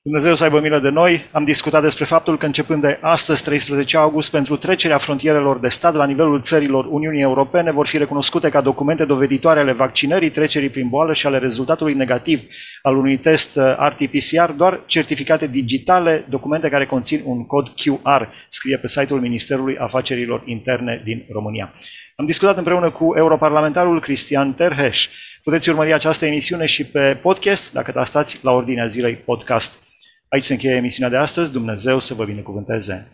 Dumnezeu 0.10 0.36
să 0.36 0.44
aibă 0.44 0.60
milă 0.60 0.80
de 0.80 0.90
noi. 0.90 1.22
Am 1.32 1.44
discutat 1.44 1.82
despre 1.82 2.06
faptul 2.06 2.38
că 2.38 2.46
începând 2.46 2.82
de 2.82 2.98
astăzi, 3.02 3.44
13 3.44 3.98
august, 3.98 4.32
pentru 4.32 4.56
trecerea 4.56 4.98
frontierelor 4.98 5.60
de 5.60 5.70
stat 5.70 5.94
la 5.94 6.06
nivelul 6.06 6.42
țărilor 6.42 6.86
Uniunii 6.86 7.22
Europene 7.22 7.72
vor 7.72 7.88
fi 7.88 7.98
recunoscute 7.98 8.50
ca 8.50 8.62
documente 8.62 9.06
doveditoare 9.06 9.60
ale 9.60 9.72
vaccinării, 9.72 10.30
trecerii 10.30 10.70
prin 10.70 10.88
boală 10.88 11.14
și 11.14 11.28
ale 11.28 11.38
rezultatului 11.38 11.94
negativ 11.94 12.42
al 12.82 12.98
unui 12.98 13.18
test 13.18 13.56
uh, 13.56 13.76
RT-PCR, 13.90 14.52
doar 14.56 14.80
certificate 14.86 15.48
digitale, 15.48 16.26
documente 16.30 16.70
care 16.70 16.86
conțin 16.86 17.22
un 17.26 17.46
cod 17.46 17.68
QR, 17.68 18.30
scrie 18.48 18.78
pe 18.78 18.88
site-ul 18.88 19.20
Ministerului 19.20 19.78
Afacerilor 19.78 20.44
Interne 20.46 21.02
din 21.06 21.26
România. 21.32 21.74
Am 22.16 22.26
discutat 22.26 22.58
împreună 22.58 22.90
cu 22.90 23.14
europarlamentarul 23.18 24.02
Cristian 24.02 24.54
Terheș. 24.54 25.08
Puteți 25.44 25.70
urmări 25.70 25.94
această 25.94 26.26
emisiune 26.26 26.66
și 26.66 26.84
pe 26.84 27.18
podcast, 27.22 27.74
dacă 27.74 28.04
stați 28.06 28.40
la 28.42 28.52
ordinea 28.52 28.86
zilei 28.86 29.16
podcast. 29.16 29.88
Aici 30.30 30.44
se 30.44 30.54
încheie 30.54 30.76
emisiunea 30.76 31.12
de 31.12 31.18
astăzi. 31.18 31.52
Dumnezeu 31.52 32.00
să 32.00 32.14
vă 32.14 32.24
binecuvânteze! 32.24 33.08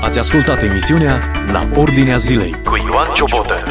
Ați 0.00 0.18
ascultat 0.18 0.62
emisiunea 0.62 1.20
La 1.52 1.68
Ordinea 1.76 2.16
Zilei 2.16 2.52
cu 2.64 2.76
Ioan 2.76 3.14
Ciobotă. 3.14 3.64